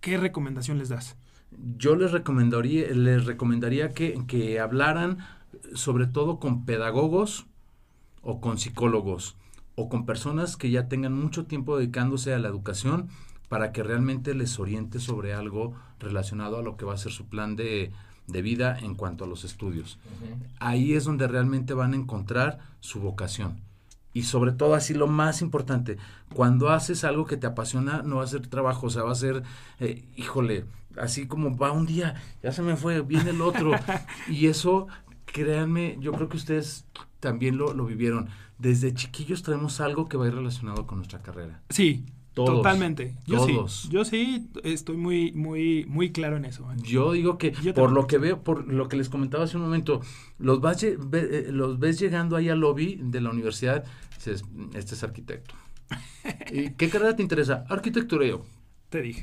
[0.00, 1.16] ¿Qué recomendación les das?
[1.78, 5.18] Yo les recomendaría, les recomendaría que, que hablaran
[5.74, 7.46] sobre todo con pedagogos
[8.22, 9.36] o con psicólogos
[9.74, 13.08] o con personas que ya tengan mucho tiempo dedicándose a la educación
[13.48, 17.26] para que realmente les oriente sobre algo relacionado a lo que va a ser su
[17.26, 17.92] plan de,
[18.26, 19.98] de vida en cuanto a los estudios.
[20.58, 23.60] Ahí es donde realmente van a encontrar su vocación.
[24.12, 25.98] Y sobre todo, así lo más importante,
[26.34, 29.16] cuando haces algo que te apasiona, no va a ser trabajo, o sea, va a
[29.16, 29.42] ser,
[29.78, 30.64] eh, híjole,
[30.96, 33.72] así como va un día, ya se me fue, viene el otro.
[34.28, 34.88] y eso,
[35.26, 36.86] créanme, yo creo que ustedes
[37.20, 38.30] también lo, lo vivieron.
[38.58, 41.60] Desde chiquillos traemos algo que va a ir relacionado con nuestra carrera.
[41.68, 42.06] Sí,
[42.36, 42.56] Todos.
[42.58, 43.14] totalmente.
[43.26, 43.80] Yo Todos.
[43.82, 46.70] sí, yo sí estoy muy, muy, muy claro en eso.
[46.70, 46.76] ¿eh?
[46.82, 49.62] Yo digo que Yo por lo que veo, por lo que les comentaba hace un
[49.62, 50.02] momento,
[50.38, 50.98] los, vas eh,
[51.50, 53.84] los ves llegando ahí al lobby de la universidad,
[54.16, 55.54] dices, este es arquitecto.
[56.52, 57.64] ¿Y qué carrera te interesa?
[57.70, 58.44] Yo.
[58.90, 59.22] Te dije.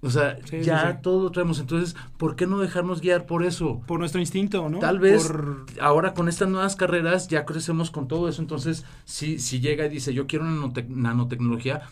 [0.00, 0.98] O sea, Sí, sí, ya sí.
[1.02, 1.58] todo lo traemos.
[1.58, 3.82] Entonces, ¿por qué no dejarnos guiar por eso?
[3.86, 4.78] Por nuestro instinto, ¿no?
[4.78, 8.40] Tal vez Por- ahora con estas nuevas carreras ya crecemos con todo eso.
[8.40, 11.82] Entonces, si, si llega y dice, yo quiero nanotec- nanotecnología,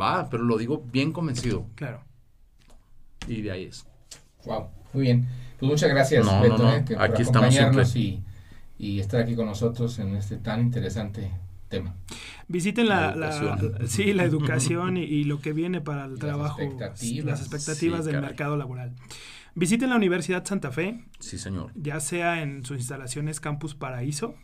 [0.00, 1.66] va, pero lo digo bien convencido.
[1.74, 2.02] Claro.
[3.26, 3.86] Y de ahí es.
[4.44, 5.26] Wow, muy bien.
[5.58, 6.74] Pues muchas gracias, No, Beto, no, no.
[6.76, 8.22] eh, que por Aquí estamos acompañarnos y,
[8.78, 11.30] y estar aquí con nosotros en este tan interesante
[11.68, 11.94] tema.
[12.48, 13.88] Visiten la, La la- educación.
[13.88, 17.24] sí, la educación y, y lo que viene para el las trabajo, expectativas.
[17.26, 18.30] las expectativas Sí, del caray.
[18.30, 18.92] mercado laboral.
[19.54, 21.70] Visiten la Universidad Santa Fe, Sí, señor.
[21.76, 24.34] ya sea en sus instalaciones Campus Paraíso.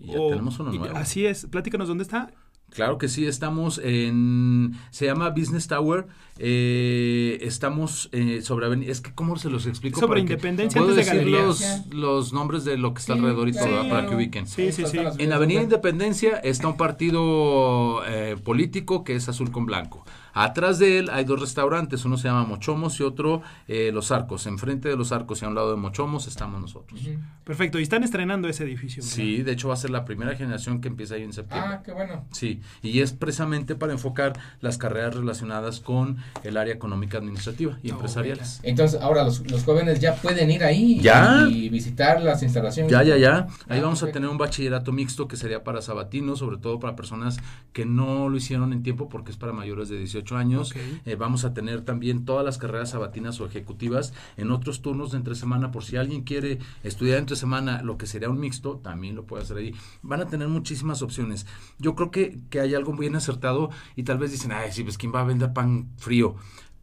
[0.00, 0.96] Y ya tenemos uno y- nuevo.
[0.96, 2.30] Así es, platícanos dónde está.
[2.70, 6.06] Claro que sí, estamos en, se llama Business Tower,
[6.38, 9.98] eh, estamos eh, sobre avenida, es que cómo se los explico.
[9.98, 11.86] Sobre Para que- Independencia ¿Puedo antes de decir Galerías.
[11.88, 13.76] los, los nombres de lo que está Sí, alrededor y todo, claro.
[13.82, 13.90] ¿verdad?
[13.96, 14.46] para que ubiquen?
[14.46, 14.98] Sí, sí, sí.
[15.18, 20.04] En Avenida Independencia está un partido eh, político que es azul con blanco.
[20.40, 24.46] Atrás de él hay dos restaurantes, uno se llama Mochomos y otro eh, Los Arcos.
[24.46, 27.00] Enfrente de Los Arcos y a un lado de Mochomos estamos nosotros.
[27.42, 29.02] Perfecto, y están estrenando ese edificio.
[29.02, 29.16] ¿verdad?
[29.16, 31.70] Sí, de hecho va a ser la primera generación que empieza ahí en septiembre.
[31.74, 32.24] Ah, qué bueno.
[32.30, 37.90] Sí, y es precisamente para enfocar las carreras relacionadas con el área económica administrativa y
[37.90, 38.60] Oh, empresariales.
[38.62, 41.46] Entonces, ahora los, los jóvenes ya pueden ir ahí Ya.
[41.50, 42.92] y visitar las instalaciones.
[42.92, 43.46] Ya, ya, ya.
[43.68, 46.94] Ahí Ah, vamos a tener un bachillerato mixto que sería para sabatinos, sobre todo para
[46.94, 47.38] personas
[47.72, 50.74] que no lo hicieron en tiempo porque es para mayores de 18 años.
[51.04, 55.18] Eh, vamos a tener también todas las carreras sabatinas o ejecutivas en otros turnos de
[55.18, 59.14] entre semana por si alguien quiere estudiar entre semana lo que sería un mixto, también
[59.14, 59.74] lo puede hacer ahí.
[60.02, 61.46] Van a tener muchísimas opciones.
[61.78, 64.98] Yo creo que, que hay algo bien acertado y tal vez dicen, ay, sí, pues
[64.98, 66.36] quién va a vender pan frío.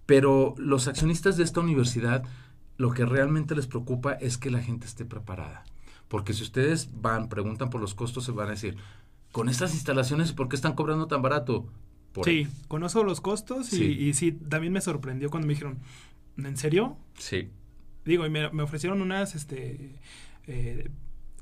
[0.06, 2.24] Pero los accionistas de esta universidad
[2.78, 5.64] lo que realmente les preocupa es que la gente esté preparada.
[6.08, 8.78] Porque si ustedes van, preguntan por los costos, se van a decir,
[9.32, 11.66] con estas instalaciones, ¿por qué están cobrando tan barato?
[12.16, 13.84] Por Sí, conozco los costos y Sí.
[13.86, 15.78] y sí, también me sorprendió cuando me dijeron,
[16.38, 16.98] ¿en serio?
[17.20, 17.50] Sí.
[18.06, 19.96] Digo, y me, me ofrecieron unas, este,
[20.48, 20.90] eh,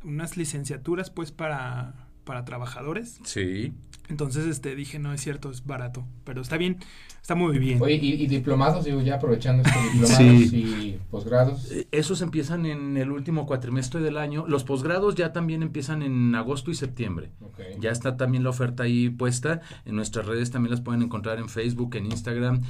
[0.04, 3.20] unas licenciaturas, pues, para, para trabajadores.
[3.24, 3.72] Sí.
[4.10, 6.06] Entonces, este, dije, no, es cierto, es barato.
[6.26, 6.78] Pero está bien,
[7.22, 7.82] está muy bien.
[7.82, 10.18] Oye, y, y diplomados, digo, ya aprovechando estos diplomados
[10.50, 10.50] Sí.
[10.56, 11.72] y posgrados.
[11.72, 14.46] Eh, Esos empiezan en el último cuatrimestre del año.
[14.48, 17.32] Los posgrados ya también empiezan en agosto y septiembre.
[17.80, 19.62] Ya está también la oferta ahí puesta.
[19.86, 22.62] En nuestras redes también las pueden encontrar en Facebook, en Instagram,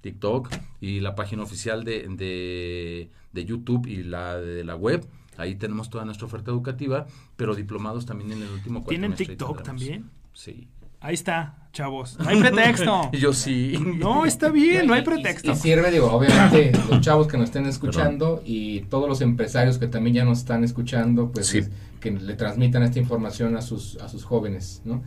[0.00, 0.50] TikTok
[0.80, 5.06] y la página oficial de, de, de YouTube y la de la web.
[5.36, 7.06] Ahí tenemos toda nuestra oferta educativa,
[7.36, 9.80] pero diplomados también en el último ¿Tienen cuatrimestre TikTok tendremos.
[9.80, 10.23] también?
[10.34, 10.68] Sí.
[11.00, 12.18] Ahí está, chavos.
[12.18, 13.10] No hay pretexto.
[13.12, 13.74] Yo sí.
[13.98, 15.52] No, está bien, no hay Y- y- pretexto.
[15.52, 19.86] Y, sirve, digo, obviamente, los chavos que nos estén escuchando y todos los empresarios que
[19.86, 21.60] también ya nos están escuchando, pues Sí.
[22.00, 25.02] que le transmitan esta información a sus, a sus jóvenes, ¿no?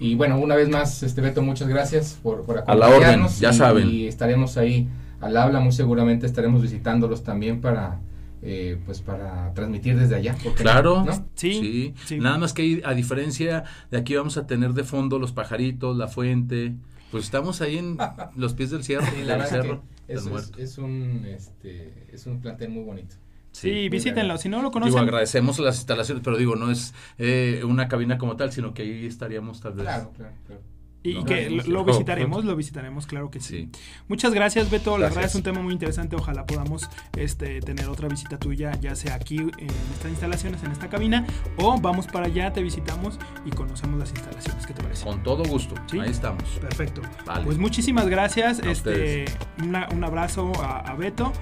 [0.00, 3.38] Y bueno, una vez más, este Beto, muchas gracias por, por A la orden, acompañarnos.
[3.40, 3.88] ya y, saben.
[3.90, 4.88] Y estaremos ahí
[5.20, 8.00] al habla, muy seguramente estaremos visitándolos también para,
[8.46, 10.36] eh, pues para transmitir desde allá.
[10.56, 11.02] Claro.
[11.04, 11.26] ¿No?
[11.34, 12.18] Sí, sí.
[12.18, 16.08] Nada más que a diferencia de aquí vamos a tener de fondo los pajaritos, la
[16.08, 16.74] fuente.
[17.10, 17.96] Pues estamos ahí en
[18.36, 22.40] los pies del cerro, Sí, la del cerro, del es, es, un, este, es un
[22.40, 23.16] plantel muy bonito.
[23.52, 24.36] Sí, muy visítenlo.
[24.36, 28.18] Si no lo Digo, conocen, agradecemos las instalaciones, pero digo, no es eh, una cabina
[28.18, 29.84] como tal, sino que ahí estaríamos tal vez.
[29.84, 30.60] Claro, claro, claro.
[31.04, 33.44] Y No, que no, lo, lo visitaremos, lo visitaremos, claro que sí.
[33.72, 33.80] Sí.
[34.08, 34.92] Muchas gracias, Beto.
[34.92, 35.14] La Gracias.
[35.16, 36.16] verdad es un tema muy interesante.
[36.16, 40.88] Ojalá podamos este, tener otra visita tuya, ya sea aquí en estas instalaciones, en esta
[40.88, 41.24] cabina,
[41.58, 44.66] o vamos para allá, te visitamos y conocemos las instalaciones.
[44.66, 45.04] ¿Qué te parece?
[45.04, 45.74] Con todo gusto.
[45.90, 46.00] Sí.
[46.00, 46.42] Ahí estamos.
[46.60, 47.02] Perfecto.
[47.26, 47.44] Vale.
[47.44, 48.60] Pues muchísimas gracias.
[48.60, 49.26] A este,
[49.62, 51.32] una- un abrazo a, a Beto,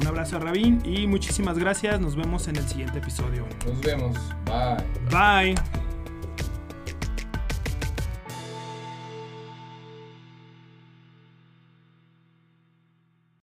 [0.00, 2.00] un abrazo a Rabín y muchísimas gracias.
[2.00, 3.46] Nos vemos en el siguiente episodio.
[3.66, 4.18] Nos vemos.
[4.46, 5.54] Bye.
[5.54, 5.81] Bye.